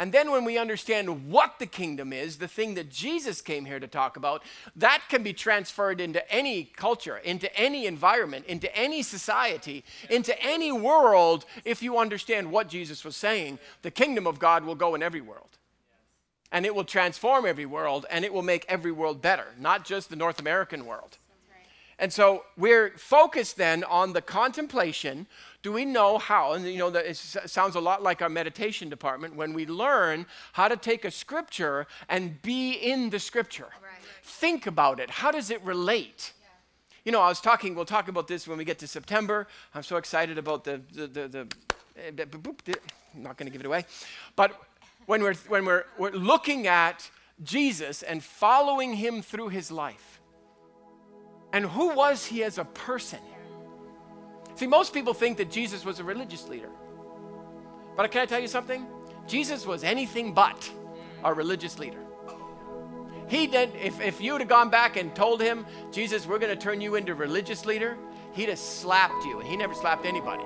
And 0.00 0.12
then 0.12 0.30
when 0.30 0.46
we 0.46 0.56
understand 0.56 1.30
what 1.30 1.58
the 1.58 1.66
kingdom 1.66 2.10
is, 2.10 2.38
the 2.38 2.48
thing 2.48 2.72
that 2.76 2.88
Jesus 2.88 3.42
came 3.42 3.66
here 3.66 3.78
to 3.78 3.86
talk 3.86 4.16
about, 4.16 4.42
that 4.74 5.02
can 5.10 5.22
be 5.22 5.34
transferred 5.34 6.00
into 6.00 6.26
any 6.32 6.64
culture, 6.64 7.18
into 7.18 7.54
any 7.54 7.84
environment, 7.84 8.46
into 8.46 8.74
any 8.74 9.02
society, 9.02 9.84
into 10.08 10.34
any 10.42 10.72
world 10.72 11.44
if 11.66 11.82
you 11.82 11.98
understand 11.98 12.50
what 12.50 12.70
Jesus 12.70 13.04
was 13.04 13.14
saying. 13.14 13.58
The 13.82 13.90
kingdom 13.90 14.26
of 14.26 14.38
God 14.38 14.64
will 14.64 14.74
go 14.74 14.94
in 14.94 15.02
every 15.02 15.20
world 15.20 15.58
and 16.50 16.64
it 16.64 16.74
will 16.74 16.84
transform 16.84 17.44
every 17.44 17.66
world 17.66 18.06
and 18.10 18.24
it 18.24 18.32
will 18.32 18.40
make 18.40 18.64
every 18.70 18.92
world 18.92 19.20
better, 19.20 19.48
not 19.58 19.84
just 19.84 20.08
the 20.08 20.16
North 20.16 20.40
American 20.40 20.86
world. 20.86 21.18
And 22.00 22.10
so 22.10 22.44
we're 22.56 22.96
focused 22.96 23.58
then 23.58 23.84
on 23.84 24.14
the 24.14 24.22
contemplation. 24.22 25.26
Do 25.62 25.70
we 25.70 25.84
know 25.84 26.16
how? 26.16 26.54
And 26.54 26.64
you 26.64 26.78
know, 26.78 26.88
it 26.88 27.14
sounds 27.14 27.76
a 27.76 27.80
lot 27.80 28.02
like 28.02 28.22
our 28.22 28.30
meditation 28.30 28.88
department 28.88 29.36
when 29.36 29.52
we 29.52 29.66
learn 29.66 30.24
how 30.54 30.66
to 30.68 30.78
take 30.78 31.04
a 31.04 31.10
scripture 31.10 31.86
and 32.08 32.40
be 32.40 32.72
in 32.72 33.10
the 33.10 33.18
scripture. 33.18 33.68
Right. 33.82 33.92
Think 34.22 34.66
about 34.66 34.98
it. 34.98 35.10
How 35.10 35.30
does 35.30 35.50
it 35.50 35.62
relate? 35.62 36.32
Yeah. 36.40 36.48
You 37.04 37.12
know, 37.12 37.20
I 37.20 37.28
was 37.28 37.40
talking, 37.42 37.74
we'll 37.74 37.84
talk 37.84 38.08
about 38.08 38.28
this 38.28 38.48
when 38.48 38.56
we 38.56 38.64
get 38.64 38.78
to 38.78 38.86
September. 38.86 39.46
I'm 39.74 39.82
so 39.82 39.98
excited 39.98 40.38
about 40.38 40.64
the, 40.64 40.80
the, 40.94 41.06
the, 41.06 41.28
the, 41.28 41.48
eh, 41.98 42.10
the 42.14 42.78
I'm 43.14 43.22
not 43.22 43.36
going 43.36 43.46
to 43.46 43.52
give 43.52 43.60
it 43.60 43.66
away. 43.66 43.84
But 44.36 44.58
when 45.04 45.22
we're, 45.22 45.34
when 45.48 45.66
we're, 45.66 45.84
we're 45.98 46.12
looking 46.12 46.66
at 46.66 47.10
Jesus 47.42 48.02
and 48.02 48.24
following 48.24 48.94
him 48.94 49.20
through 49.20 49.48
his 49.48 49.70
life. 49.70 50.19
And 51.52 51.64
who 51.64 51.94
was 51.94 52.24
he 52.24 52.44
as 52.44 52.58
a 52.58 52.64
person? 52.64 53.18
See, 54.54 54.66
most 54.66 54.92
people 54.92 55.14
think 55.14 55.38
that 55.38 55.50
Jesus 55.50 55.84
was 55.84 56.00
a 56.00 56.04
religious 56.04 56.48
leader. 56.48 56.70
But 57.96 58.10
can 58.10 58.22
I 58.22 58.26
tell 58.26 58.40
you 58.40 58.48
something? 58.48 58.86
Jesus 59.26 59.66
was 59.66 59.84
anything 59.84 60.32
but 60.32 60.70
a 61.24 61.32
religious 61.32 61.78
leader. 61.78 62.00
He 63.28 63.46
did, 63.46 63.74
if, 63.76 64.00
if 64.00 64.20
you 64.20 64.32
would 64.32 64.40
have 64.40 64.48
gone 64.48 64.70
back 64.70 64.96
and 64.96 65.14
told 65.14 65.40
him, 65.40 65.64
Jesus, 65.92 66.26
we're 66.26 66.38
going 66.38 66.56
to 66.56 66.60
turn 66.60 66.80
you 66.80 66.96
into 66.96 67.12
a 67.12 67.14
religious 67.14 67.64
leader, 67.64 67.96
he'd 68.32 68.48
have 68.48 68.58
slapped 68.58 69.24
you. 69.24 69.38
And 69.38 69.48
he 69.48 69.56
never 69.56 69.74
slapped 69.74 70.04
anybody. 70.04 70.44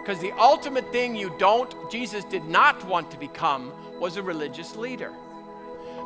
Because 0.00 0.18
the 0.20 0.32
ultimate 0.32 0.90
thing 0.90 1.14
you 1.14 1.32
don't, 1.38 1.74
Jesus 1.90 2.24
did 2.24 2.44
not 2.44 2.84
want 2.86 3.10
to 3.10 3.18
become, 3.18 3.72
was 4.00 4.16
a 4.16 4.22
religious 4.22 4.74
leader. 4.76 5.12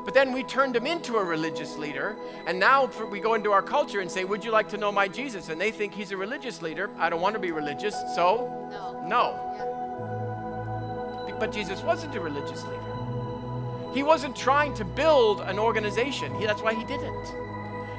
But 0.06 0.14
then 0.14 0.32
we 0.32 0.44
turned 0.44 0.76
him 0.76 0.86
into 0.86 1.16
a 1.16 1.24
religious 1.24 1.76
leader, 1.76 2.16
and 2.46 2.60
now 2.60 2.88
we 3.10 3.18
go 3.18 3.34
into 3.34 3.50
our 3.50 3.60
culture 3.60 4.00
and 4.00 4.08
say, 4.10 4.24
Would 4.24 4.44
you 4.44 4.52
like 4.52 4.68
to 4.68 4.76
know 4.76 4.92
my 4.92 5.08
Jesus? 5.08 5.48
And 5.48 5.60
they 5.60 5.72
think 5.72 5.92
he's 5.92 6.12
a 6.12 6.16
religious 6.16 6.62
leader. 6.62 6.88
I 6.96 7.10
don't 7.10 7.20
want 7.20 7.34
to 7.34 7.40
be 7.40 7.50
religious, 7.50 7.96
so 8.14 8.68
no. 8.70 9.04
no. 9.08 9.34
Yeah. 11.26 11.34
But 11.40 11.50
Jesus 11.50 11.82
wasn't 11.82 12.14
a 12.14 12.20
religious 12.20 12.62
leader. 12.64 13.92
He 13.94 14.04
wasn't 14.04 14.36
trying 14.36 14.74
to 14.74 14.84
build 14.84 15.40
an 15.40 15.58
organization, 15.58 16.32
he, 16.38 16.46
that's 16.46 16.62
why 16.62 16.72
he 16.72 16.84
didn't. 16.84 17.24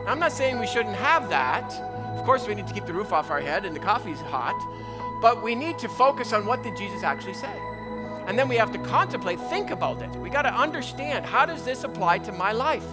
Now, 0.06 0.14
I'm 0.14 0.20
not 0.20 0.32
saying 0.32 0.60
we 0.60 0.68
shouldn't 0.68 0.96
have 0.96 1.28
that. 1.30 1.74
Of 2.18 2.24
course, 2.24 2.48
we 2.48 2.56
need 2.56 2.68
to 2.68 2.74
keep 2.74 2.86
the 2.86 2.94
roof 2.94 3.12
off 3.12 3.30
our 3.30 3.42
head 3.42 3.66
and 3.66 3.76
the 3.76 3.82
coffee's 3.82 4.22
hot. 4.22 4.56
But 5.22 5.44
we 5.44 5.56
need 5.56 5.78
to 5.80 5.90
focus 5.90 6.32
on 6.32 6.46
what 6.46 6.64
did 6.64 6.78
Jesus 6.78 7.04
actually 7.04 7.34
say. 7.34 7.54
And 8.28 8.38
then 8.38 8.50
we 8.50 8.58
have 8.58 8.74
to 8.74 8.78
contemplate, 8.80 9.40
think 9.50 9.72
about 9.72 10.02
it. 10.02 10.10
We 10.18 10.30
got 10.30 10.42
to 10.42 10.54
understand 10.54 11.26
how 11.26 11.46
does 11.46 11.64
this 11.64 11.86
apply 11.86 12.20
to 12.20 12.34
my 12.34 12.52
life? 12.52 12.86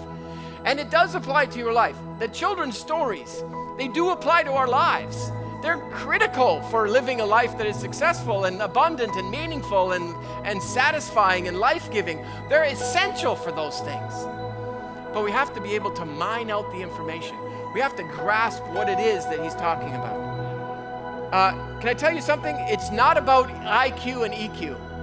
And 0.64 0.78
it 0.78 0.90
does 0.90 1.16
apply 1.16 1.46
to 1.46 1.58
your 1.58 1.72
life. 1.72 1.96
The 2.20 2.28
children's 2.28 2.78
stories, 2.78 3.42
they 3.76 3.88
do 3.88 4.10
apply 4.10 4.44
to 4.44 4.52
our 4.52 4.68
lives. 4.68 5.32
They're 5.60 5.80
critical 5.90 6.62
for 6.62 6.88
living 6.88 7.20
a 7.20 7.26
life 7.26 7.58
that 7.58 7.66
is 7.66 7.76
successful 7.76 8.44
and 8.44 8.62
abundant 8.62 9.16
and 9.16 9.28
meaningful 9.28 9.92
and, 9.92 10.14
and 10.46 10.62
satisfying 10.62 11.48
and 11.48 11.58
life 11.58 11.90
giving. 11.90 12.24
They're 12.48 12.64
essential 12.64 13.34
for 13.34 13.50
those 13.50 13.80
things. 13.80 14.14
But 15.12 15.24
we 15.24 15.32
have 15.32 15.52
to 15.54 15.60
be 15.60 15.74
able 15.74 15.90
to 15.92 16.04
mine 16.04 16.50
out 16.50 16.70
the 16.70 16.80
information. 16.80 17.36
We 17.74 17.80
have 17.80 17.96
to 17.96 18.04
grasp 18.04 18.62
what 18.68 18.88
it 18.88 19.00
is 19.00 19.24
that 19.24 19.42
he's 19.42 19.54
talking 19.54 19.94
about. 19.94 20.34
Uh, 21.32 21.78
can 21.80 21.88
I 21.88 21.94
tell 21.94 22.14
you 22.14 22.20
something? 22.20 22.54
It's 22.68 22.92
not 22.92 23.18
about 23.18 23.48
IQ 23.48 24.26
and 24.26 24.32
EQ. 24.32 24.93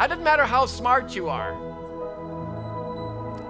It 0.00 0.08
doesn't 0.08 0.24
matter 0.24 0.44
how 0.44 0.66
smart 0.66 1.14
you 1.14 1.28
are. 1.28 1.54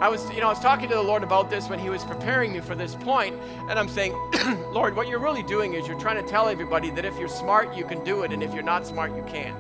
I 0.00 0.08
was, 0.08 0.30
you 0.32 0.40
know, 0.40 0.48
I 0.48 0.50
was 0.50 0.60
talking 0.60 0.88
to 0.90 0.94
the 0.94 1.02
Lord 1.02 1.22
about 1.22 1.48
this 1.48 1.70
when 1.70 1.78
He 1.78 1.88
was 1.88 2.04
preparing 2.04 2.52
me 2.52 2.60
for 2.60 2.74
this 2.74 2.94
point, 2.94 3.36
and 3.70 3.78
I'm 3.78 3.88
saying, 3.88 4.12
Lord, 4.70 4.94
what 4.94 5.08
you're 5.08 5.18
really 5.18 5.42
doing 5.42 5.72
is 5.72 5.86
you're 5.86 5.98
trying 5.98 6.22
to 6.22 6.28
tell 6.28 6.48
everybody 6.48 6.90
that 6.90 7.06
if 7.06 7.18
you're 7.18 7.28
smart, 7.28 7.74
you 7.74 7.86
can 7.86 8.04
do 8.04 8.22
it, 8.22 8.32
and 8.32 8.42
if 8.42 8.52
you're 8.52 8.62
not 8.62 8.86
smart, 8.86 9.16
you 9.16 9.22
can't. 9.22 9.58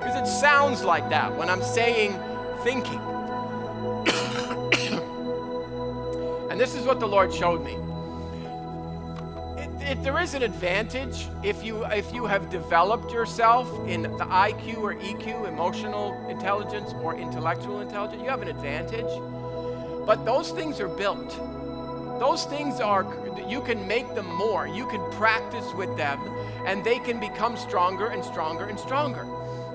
Because 0.00 0.16
it 0.16 0.26
sounds 0.26 0.82
like 0.82 1.08
that 1.10 1.36
when 1.36 1.48
I'm 1.48 1.62
saying 1.62 2.18
thinking. 2.64 2.98
and 6.50 6.58
this 6.58 6.74
is 6.74 6.84
what 6.84 6.98
the 6.98 7.06
Lord 7.06 7.32
showed 7.32 7.64
me. 7.64 7.76
There 9.78 10.20
is 10.20 10.34
an 10.34 10.42
advantage 10.42 11.28
if 11.42 11.64
you 11.64 11.84
if 11.86 12.12
you 12.12 12.26
have 12.26 12.50
developed 12.50 13.12
yourself 13.12 13.68
in 13.88 14.02
the 14.02 14.26
IQ 14.26 14.78
or 14.78 14.94
EQ, 14.94 15.48
emotional 15.48 16.14
intelligence 16.28 16.92
or 17.02 17.16
intellectual 17.16 17.80
intelligence. 17.80 18.22
You 18.22 18.28
have 18.28 18.42
an 18.42 18.48
advantage 18.48 19.10
but 20.08 20.24
those 20.24 20.52
things 20.52 20.80
are 20.80 20.88
built. 20.88 21.36
Those 22.18 22.46
things 22.46 22.80
are, 22.80 23.04
you 23.46 23.60
can 23.60 23.86
make 23.86 24.14
them 24.14 24.24
more. 24.36 24.66
You 24.66 24.86
can 24.88 25.02
practice 25.10 25.70
with 25.74 25.94
them, 25.98 26.18
and 26.64 26.82
they 26.82 26.98
can 26.98 27.20
become 27.20 27.58
stronger 27.58 28.06
and 28.06 28.24
stronger 28.24 28.64
and 28.64 28.80
stronger. 28.80 29.26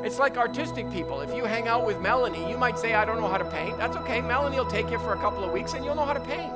It's 0.03 0.17
like 0.17 0.35
artistic 0.37 0.91
people. 0.91 1.21
If 1.21 1.35
you 1.35 1.45
hang 1.45 1.67
out 1.67 1.85
with 1.85 2.01
Melanie, 2.01 2.49
you 2.49 2.57
might 2.57 2.79
say, 2.79 2.95
I 2.95 3.05
don't 3.05 3.21
know 3.21 3.27
how 3.27 3.37
to 3.37 3.45
paint. 3.45 3.77
That's 3.77 3.95
okay. 3.97 4.21
Melanie 4.21 4.57
will 4.57 4.65
take 4.65 4.89
you 4.89 4.97
for 4.97 5.13
a 5.13 5.17
couple 5.17 5.43
of 5.43 5.51
weeks 5.51 5.73
and 5.73 5.85
you'll 5.85 5.93
know 5.93 6.03
how 6.03 6.13
to 6.13 6.19
paint. 6.19 6.51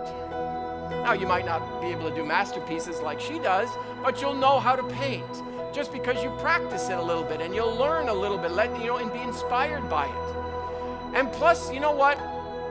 Now, 1.08 1.14
you 1.14 1.26
might 1.26 1.46
not 1.46 1.80
be 1.80 1.88
able 1.88 2.10
to 2.10 2.14
do 2.14 2.26
masterpieces 2.26 3.00
like 3.00 3.22
she 3.22 3.40
does, 3.40 3.70
but 4.04 4.22
you'll 4.22 4.36
know 4.36 4.60
how 4.60 4.76
to 4.76 4.84
paint 4.84 5.42
just 5.74 5.94
because 5.94 6.22
you 6.22 6.30
practice 6.32 6.90
it 6.90 6.98
a 6.98 7.02
little 7.02 7.24
bit 7.24 7.40
and 7.40 7.56
you'll 7.56 7.78
learn 7.78 8.10
a 8.10 8.14
little 8.14 8.38
bit, 8.38 8.52
let, 8.52 8.78
you 8.78 8.88
know, 8.88 8.98
and 8.98 9.14
be 9.14 9.22
inspired 9.22 9.90
by 9.90 10.06
it. 10.06 11.16
And 11.16 11.32
plus, 11.32 11.72
you 11.72 11.80
know 11.80 11.94
what? 11.94 12.20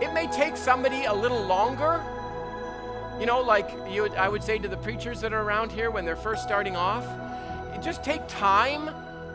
It 0.02 0.12
may 0.12 0.26
take 0.26 0.58
somebody 0.58 1.06
a 1.06 1.14
little 1.14 1.46
longer. 1.46 2.04
You 3.18 3.24
know, 3.24 3.40
like 3.40 3.70
you 3.88 4.04
I 4.16 4.28
would 4.28 4.42
say 4.42 4.58
to 4.58 4.68
the 4.68 4.76
preachers 4.76 5.22
that 5.22 5.32
are 5.32 5.40
around 5.40 5.72
here 5.72 5.90
when 5.90 6.04
they're 6.04 6.14
first 6.14 6.42
starting 6.42 6.76
off, 6.76 7.06
just 7.80 8.04
take 8.04 8.20
time 8.28 8.90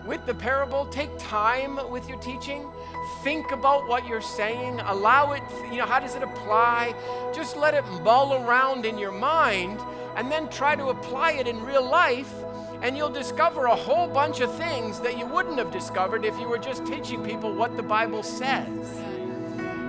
with 0.05 0.25
the 0.25 0.33
parable, 0.33 0.85
take 0.87 1.09
time 1.17 1.79
with 1.89 2.07
your 2.07 2.17
teaching. 2.19 2.67
Think 3.23 3.51
about 3.51 3.87
what 3.87 4.07
you're 4.07 4.21
saying, 4.21 4.79
allow 4.81 5.33
it, 5.33 5.43
you 5.71 5.77
know, 5.77 5.85
how 5.85 5.99
does 5.99 6.15
it 6.15 6.23
apply? 6.23 6.93
Just 7.33 7.57
let 7.57 7.73
it 7.73 7.85
mull 8.03 8.33
around 8.33 8.85
in 8.85 8.97
your 8.97 9.11
mind 9.11 9.79
and 10.15 10.31
then 10.31 10.49
try 10.49 10.75
to 10.75 10.87
apply 10.87 11.33
it 11.33 11.47
in 11.47 11.61
real 11.63 11.87
life 11.87 12.33
and 12.81 12.97
you'll 12.97 13.09
discover 13.09 13.65
a 13.65 13.75
whole 13.75 14.07
bunch 14.07 14.39
of 14.39 14.53
things 14.55 14.99
that 14.99 15.17
you 15.17 15.25
wouldn't 15.25 15.57
have 15.57 15.71
discovered 15.71 16.25
if 16.25 16.37
you 16.39 16.47
were 16.47 16.57
just 16.57 16.85
teaching 16.85 17.23
people 17.23 17.53
what 17.53 17.77
the 17.77 17.83
Bible 17.83 18.23
says 18.23 19.01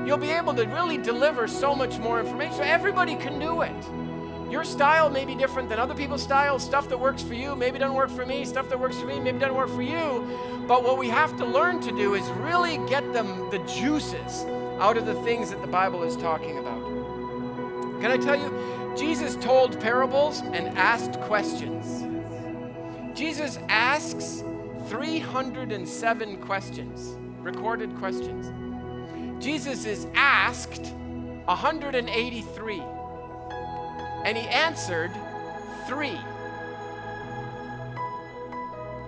you'll 0.07 0.18
be 0.18 0.31
able 0.31 0.55
to 0.55 0.64
really 0.64 0.98
deliver 0.98 1.46
so 1.46 1.75
much 1.75 1.98
more 1.98 2.20
information. 2.20 2.62
Everybody 2.62 3.14
can 3.16 3.38
do 3.38 3.62
it. 3.62 4.12
Your 4.52 4.64
style 4.64 5.08
may 5.08 5.24
be 5.24 5.34
different 5.34 5.70
than 5.70 5.78
other 5.78 5.94
people's 5.94 6.22
style. 6.22 6.58
Stuff 6.58 6.90
that 6.90 7.00
works 7.00 7.22
for 7.22 7.32
you 7.32 7.56
maybe 7.56 7.78
doesn't 7.78 7.96
work 7.96 8.10
for 8.10 8.26
me. 8.26 8.44
Stuff 8.44 8.68
that 8.68 8.78
works 8.78 8.98
for 8.98 9.06
me 9.06 9.18
maybe 9.18 9.38
doesn't 9.38 9.56
work 9.56 9.70
for 9.70 9.80
you. 9.80 10.28
But 10.68 10.84
what 10.84 10.98
we 10.98 11.08
have 11.08 11.34
to 11.38 11.46
learn 11.46 11.80
to 11.80 11.90
do 11.90 12.12
is 12.12 12.28
really 12.32 12.76
get 12.86 13.14
them 13.14 13.48
the 13.48 13.60
juices 13.60 14.44
out 14.78 14.98
of 14.98 15.06
the 15.06 15.14
things 15.22 15.48
that 15.52 15.62
the 15.62 15.66
Bible 15.66 16.02
is 16.02 16.18
talking 16.18 16.58
about. 16.58 16.82
Can 18.02 18.10
I 18.10 18.18
tell 18.18 18.36
you? 18.36 18.94
Jesus 18.94 19.36
told 19.36 19.80
parables 19.80 20.40
and 20.40 20.76
asked 20.76 21.18
questions. 21.22 22.04
Jesus 23.18 23.58
asks 23.70 24.44
307 24.88 26.36
questions, 26.42 27.16
recorded 27.40 27.96
questions. 27.96 28.52
Jesus 29.42 29.86
is 29.86 30.06
asked 30.14 30.92
183, 31.46 32.82
and 34.24 34.37
he 34.37 34.46
answered 34.48 35.11
three. 35.87 36.18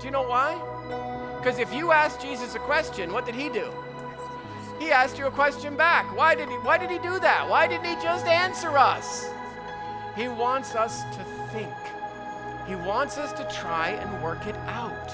Do 0.00 0.06
you 0.06 0.10
know 0.10 0.26
why? 0.26 0.60
Because 1.38 1.58
if 1.58 1.72
you 1.72 1.92
asked 1.92 2.20
Jesus 2.20 2.54
a 2.54 2.58
question, 2.58 3.12
what 3.12 3.26
did 3.26 3.34
he 3.34 3.48
do? 3.48 3.70
He 4.78 4.90
asked 4.90 5.18
you 5.18 5.26
a 5.26 5.30
question 5.30 5.76
back. 5.76 6.16
Why 6.16 6.34
did 6.34 6.48
he 6.48 6.56
why 6.56 6.78
did 6.78 6.90
he 6.90 6.98
do 6.98 7.18
that? 7.20 7.48
Why 7.48 7.66
didn't 7.66 7.86
he 7.86 7.94
just 8.02 8.26
answer 8.26 8.76
us? 8.76 9.30
He 10.16 10.28
wants 10.28 10.74
us 10.74 11.02
to 11.02 11.24
think. 11.52 11.72
He 12.66 12.74
wants 12.74 13.18
us 13.18 13.32
to 13.34 13.44
try 13.54 13.90
and 13.90 14.22
work 14.22 14.46
it 14.46 14.56
out. 14.66 15.12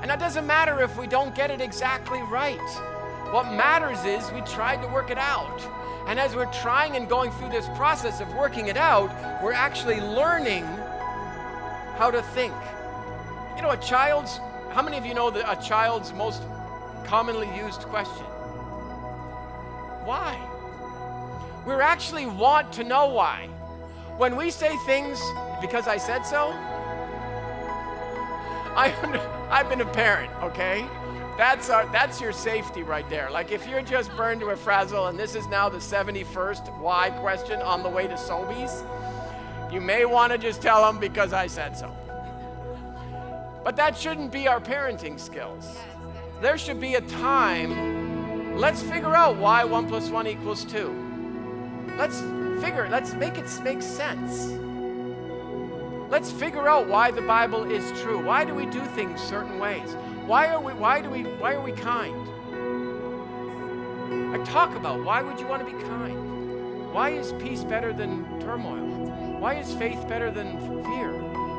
And 0.00 0.10
that 0.10 0.18
doesn't 0.18 0.46
matter 0.46 0.80
if 0.82 0.96
we 0.98 1.06
don't 1.06 1.34
get 1.34 1.50
it 1.50 1.60
exactly 1.60 2.20
right. 2.22 2.58
What 3.32 3.52
matters 3.52 4.04
is 4.04 4.30
we 4.32 4.40
tried 4.42 4.82
to 4.82 4.88
work 4.88 5.10
it 5.10 5.18
out. 5.18 5.60
And 6.06 6.20
as 6.20 6.36
we're 6.36 6.52
trying 6.52 6.96
and 6.96 7.08
going 7.08 7.32
through 7.32 7.50
this 7.50 7.66
process 7.76 8.20
of 8.20 8.32
working 8.34 8.68
it 8.68 8.76
out, 8.76 9.10
we're 9.42 9.52
actually 9.52 10.00
learning 10.00 10.64
how 11.96 12.10
to 12.12 12.22
think. 12.22 12.54
You 13.56 13.62
know, 13.62 13.70
a 13.70 13.76
child's, 13.76 14.38
how 14.70 14.82
many 14.82 14.98
of 14.98 15.04
you 15.04 15.14
know 15.14 15.30
that 15.30 15.50
a 15.50 15.60
child's 15.60 16.12
most 16.12 16.42
commonly 17.04 17.48
used 17.56 17.82
question? 17.82 18.24
Why? 20.04 20.38
We 21.66 21.72
actually 21.74 22.26
want 22.26 22.72
to 22.74 22.84
know 22.84 23.06
why. 23.06 23.48
When 24.16 24.36
we 24.36 24.52
say 24.52 24.76
things 24.86 25.20
because 25.60 25.88
I 25.88 25.96
said 25.96 26.22
so, 26.22 26.52
I, 28.76 28.94
I've 29.50 29.68
been 29.68 29.80
a 29.80 29.86
parent, 29.86 30.30
okay? 30.42 30.86
That's, 31.36 31.68
our, 31.68 31.86
that's 31.92 32.20
your 32.20 32.32
safety 32.32 32.82
right 32.82 33.08
there. 33.10 33.30
Like 33.30 33.52
if 33.52 33.68
you're 33.68 33.82
just 33.82 34.10
burned 34.16 34.40
to 34.40 34.46
a 34.48 34.56
frazzle 34.56 35.08
and 35.08 35.18
this 35.18 35.34
is 35.34 35.46
now 35.48 35.68
the 35.68 35.78
71st 35.78 36.78
why 36.80 37.10
question 37.10 37.60
on 37.60 37.82
the 37.82 37.90
way 37.90 38.06
to 38.06 38.14
Sobeys, 38.14 38.82
you 39.70 39.80
may 39.80 40.06
want 40.06 40.32
to 40.32 40.38
just 40.38 40.62
tell 40.62 40.82
them 40.82 40.98
because 40.98 41.32
I 41.32 41.46
said 41.46 41.76
so. 41.76 41.94
But 43.62 43.76
that 43.76 43.98
shouldn't 43.98 44.32
be 44.32 44.48
our 44.48 44.60
parenting 44.60 45.20
skills. 45.20 45.76
There 46.40 46.56
should 46.56 46.80
be 46.80 46.94
a 46.94 47.00
time, 47.02 48.58
let's 48.58 48.80
figure 48.80 49.14
out 49.14 49.36
why 49.36 49.64
1 49.64 49.88
plus 49.88 50.08
1 50.08 50.26
equals 50.26 50.64
2. 50.64 51.94
Let's 51.98 52.20
figure, 52.62 52.88
let's 52.90 53.12
make 53.14 53.36
it 53.36 53.50
make 53.62 53.82
sense. 53.82 54.52
Let's 56.08 56.30
figure 56.30 56.68
out 56.68 56.86
why 56.86 57.10
the 57.10 57.22
Bible 57.22 57.70
is 57.70 57.90
true. 58.00 58.24
Why 58.24 58.44
do 58.44 58.54
we 58.54 58.66
do 58.66 58.80
things 58.80 59.20
certain 59.20 59.58
ways? 59.58 59.96
Why 60.26 60.48
are 60.48 60.60
we 60.60 60.72
why 60.72 61.00
do 61.00 61.08
we 61.08 61.22
why 61.22 61.54
are 61.54 61.60
we 61.60 61.70
kind? 61.70 62.28
I 64.34 64.44
talk 64.44 64.74
about 64.74 65.04
why 65.04 65.22
would 65.22 65.38
you 65.38 65.46
want 65.46 65.64
to 65.64 65.72
be 65.72 65.80
kind? 65.84 66.92
Why 66.92 67.10
is 67.10 67.32
peace 67.34 67.62
better 67.62 67.92
than 67.92 68.40
turmoil? 68.40 69.06
Why 69.38 69.54
is 69.54 69.72
faith 69.74 70.08
better 70.08 70.32
than 70.32 70.58
fear? 70.82 71.12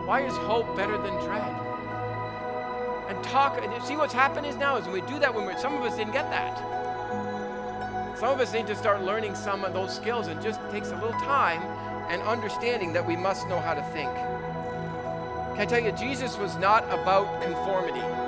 Why 0.05 0.25
is 0.25 0.33
hope 0.33 0.75
better 0.75 0.97
than 0.97 1.13
dread? 1.23 1.55
And 3.07 3.23
talk 3.23 3.57
see 3.85 3.95
what's 3.95 4.13
happened 4.13 4.45
is 4.45 4.57
now 4.57 4.75
is 4.75 4.83
when 4.83 4.95
we 4.95 5.01
do 5.07 5.17
that 5.19 5.33
when 5.33 5.45
we're 5.45 5.57
some 5.57 5.73
of 5.73 5.83
us 5.83 5.95
didn't 5.95 6.11
get 6.11 6.29
that. 6.29 6.57
Some 8.19 8.33
of 8.33 8.41
us 8.41 8.51
need 8.51 8.67
to 8.67 8.75
start 8.75 9.01
learning 9.01 9.35
some 9.35 9.63
of 9.63 9.73
those 9.73 9.95
skills 9.95 10.27
and 10.27 10.41
just 10.41 10.59
takes 10.71 10.89
a 10.89 10.95
little 10.95 11.17
time 11.21 11.61
and 12.09 12.21
understanding 12.23 12.91
that 12.91 13.07
we 13.07 13.15
must 13.15 13.47
know 13.47 13.61
how 13.61 13.73
to 13.73 13.83
think. 13.93 14.13
Can 15.55 15.59
I 15.59 15.65
tell 15.65 15.79
you, 15.79 15.93
Jesus 15.93 16.37
was 16.37 16.57
not 16.57 16.83
about 16.91 17.41
conformity. 17.41 18.26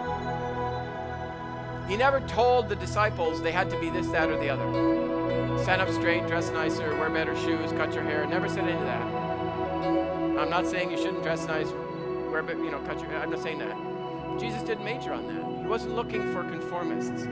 He 1.89 1.97
never 1.97 2.21
told 2.21 2.69
the 2.69 2.75
disciples 2.75 3.41
they 3.41 3.51
had 3.51 3.69
to 3.71 3.79
be 3.79 3.89
this, 3.89 4.07
that, 4.09 4.29
or 4.29 4.37
the 4.37 4.49
other. 4.49 5.59
Stand 5.63 5.81
up 5.81 5.89
straight, 5.89 6.27
dress 6.27 6.51
nicer, 6.51 6.95
wear 6.97 7.09
better 7.09 7.35
shoes, 7.35 7.71
cut 7.71 7.93
your 7.95 8.03
hair. 8.03 8.27
Never 8.27 8.47
said 8.47 8.65
any 8.65 8.73
of 8.73 8.85
that. 8.85 9.01
I'm 10.39 10.51
not 10.51 10.67
saying 10.67 10.91
you 10.91 10.97
shouldn't 10.97 11.23
dress 11.23 11.47
nice, 11.47 11.67
wear, 12.31 12.47
you 12.47 12.69
know, 12.69 12.79
cut 12.81 12.99
your 12.99 13.09
hair. 13.09 13.21
I'm 13.21 13.31
not 13.31 13.41
saying 13.41 13.57
that. 13.59 13.75
Jesus 14.39 14.61
didn't 14.61 14.85
major 14.85 15.13
on 15.13 15.25
that. 15.27 15.61
He 15.63 15.67
wasn't 15.67 15.95
looking 15.95 16.21
for 16.31 16.43
conformists. 16.43 17.27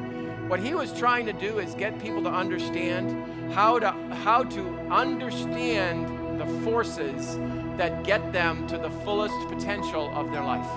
What 0.49 0.59
he 0.59 0.73
was 0.73 0.91
trying 0.91 1.27
to 1.27 1.33
do 1.33 1.59
is 1.59 1.75
get 1.75 2.01
people 2.01 2.23
to 2.23 2.29
understand 2.29 3.53
how 3.53 3.79
to 3.79 3.91
how 4.25 4.43
to 4.43 4.79
understand 4.89 6.39
the 6.39 6.45
forces 6.63 7.37
that 7.77 8.03
get 8.03 8.33
them 8.33 8.65
to 8.67 8.77
the 8.77 8.89
fullest 8.89 9.35
potential 9.49 10.09
of 10.15 10.31
their 10.31 10.43
life. 10.43 10.67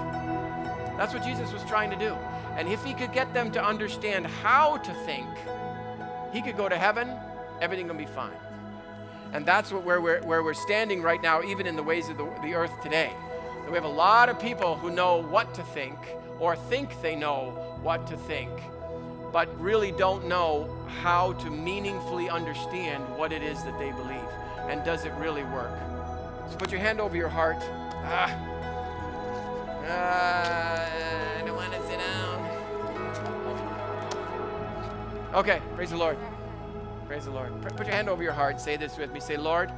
That's 0.99 1.15
what 1.15 1.25
Jesus 1.25 1.53
was 1.53 1.65
trying 1.65 1.91
to 1.91 1.97
do. 1.97 2.17
And 2.57 2.69
if 2.69 2.85
he 2.85 2.95
could 2.95 3.13
get 3.13 3.33
them 3.33 3.51
to 3.53 3.65
understand 3.65 4.27
how 4.27 4.77
to 4.79 4.93
think, 5.05 5.29
he 6.33 6.43
could 6.43 6.57
go 6.57 6.69
to 6.69 6.77
heaven, 6.77 7.11
everything 7.61 7.89
will 7.89 7.95
be 7.95 8.07
fine. 8.07 8.37
And 9.33 9.47
that's 9.47 9.73
what, 9.73 9.85
where, 9.85 10.01
we're, 10.01 10.23
where 10.23 10.43
we're 10.43 10.55
standing 10.55 11.03
right 11.03 11.23
now, 11.23 11.43
even 11.43 11.67
in 11.67 11.77
the 11.77 11.83
ways 11.83 12.09
of 12.09 12.17
the, 12.17 12.25
the 12.43 12.55
earth 12.55 12.73
today. 12.83 13.13
We 13.69 13.75
have 13.75 13.85
a 13.85 13.89
lot 13.89 14.29
of 14.29 14.41
people 14.41 14.75
who 14.75 14.91
know 14.91 15.23
what 15.23 15.55
to 15.55 15.63
think 15.63 15.97
or 16.41 16.57
think 16.57 17.01
they 17.03 17.15
know 17.15 17.79
what 17.83 18.07
to 18.09 18.17
think, 18.17 18.51
but 19.33 19.49
really 19.61 19.93
don't 19.93 20.27
know 20.27 20.77
how 21.03 21.35
to 21.35 21.51
meaningfully 21.51 22.29
understand 22.29 23.05
what 23.17 23.33
it 23.33 23.43
is 23.43 23.63
that 23.63 23.79
they 23.79 23.93
believe. 23.93 24.29
And 24.69 24.85
does 24.85 25.05
it 25.05 25.13
really 25.15 25.45
work? 25.45 25.73
So 26.51 26.57
put 26.57 26.73
your 26.73 26.81
hand 26.81 27.01
over 27.01 27.17
your 27.17 27.29
heart. 27.29 27.59
Ah. 27.61 28.60
Ah, 29.93 30.87
I 31.39 31.43
don't 31.45 31.57
want 31.57 31.73
to 31.73 31.83
sit 31.89 31.99
down. 31.99 32.47
Okay, 35.35 35.61
praise 35.75 35.91
the 35.91 35.97
Lord. 35.97 36.17
Praise 37.09 37.25
the 37.25 37.33
Lord. 37.33 37.51
Put 37.77 37.87
your 37.87 37.95
hand 37.95 38.09
over 38.09 38.23
your 38.23 38.33
heart. 38.33 38.61
Say 38.61 38.77
this 38.77 38.97
with 38.97 39.13
me. 39.13 39.19
Say, 39.19 39.37
Lord, 39.37 39.69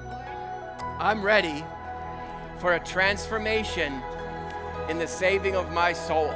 I'm 0.99 1.23
ready 1.23 1.65
for 2.59 2.75
a 2.75 2.81
transformation 2.81 4.03
in 4.91 4.99
the 4.99 5.07
saving 5.07 5.57
of 5.57 5.73
my 5.73 5.95
soul. 5.95 6.35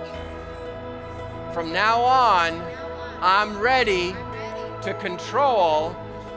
From 1.53 1.71
now 1.71 2.01
on, 2.01 2.63
I'm 3.21 3.59
ready 3.59 4.13
to 4.83 4.97
control 5.01 5.95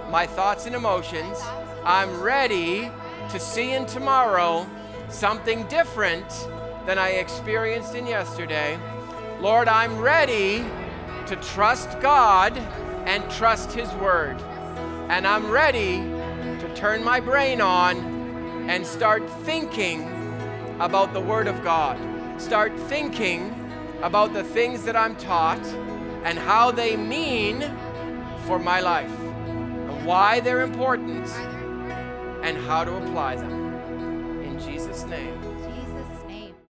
my 0.10 0.26
thoughts 0.26 0.66
and 0.66 0.76
emotions. 0.76 1.38
I'm 1.86 2.20
ready 2.20 2.92
to 3.30 3.40
see 3.40 3.72
in 3.72 3.86
tomorrow 3.86 4.68
something 5.08 5.66
different 5.68 6.26
than 6.86 6.98
I 6.98 7.10
experienced 7.12 7.96
in 7.96 8.08
yesterday. 8.08 8.80
Lord, 9.40 9.68
I'm 9.68 9.98
ready 10.00 10.66
to 11.28 11.36
trust 11.38 12.00
God 12.02 12.58
and 13.06 13.30
trust 13.32 13.72
His 13.72 13.92
Word. 13.96 14.42
And 15.10 15.26
I'm 15.26 15.50
ready 15.50 15.98
to 16.60 16.74
turn 16.76 17.04
my 17.04 17.20
brain 17.20 17.62
on 17.62 17.98
and 18.70 18.86
start 18.86 19.28
thinking 19.44 20.04
about 20.80 21.14
the 21.14 21.22
Word 21.22 21.48
of 21.48 21.64
God. 21.64 21.98
Start 22.40 22.78
thinking 22.82 23.56
about 24.02 24.34
the 24.34 24.44
things 24.44 24.84
that 24.84 24.96
I'm 24.96 25.16
taught 25.16 25.64
and 26.24 26.38
how 26.38 26.72
they 26.72 26.96
mean 26.98 27.62
for 28.46 28.60
my 28.60 28.80
life, 28.80 29.12
and 29.20 30.06
why 30.06 30.40
they're 30.40 30.62
important, 30.62 31.28
and 32.44 32.58
how 32.66 32.84
to 32.84 32.96
apply 32.96 33.36
them. 33.36 34.42
In 34.44 34.60
Jesus' 34.60 35.06
name. 35.06 35.39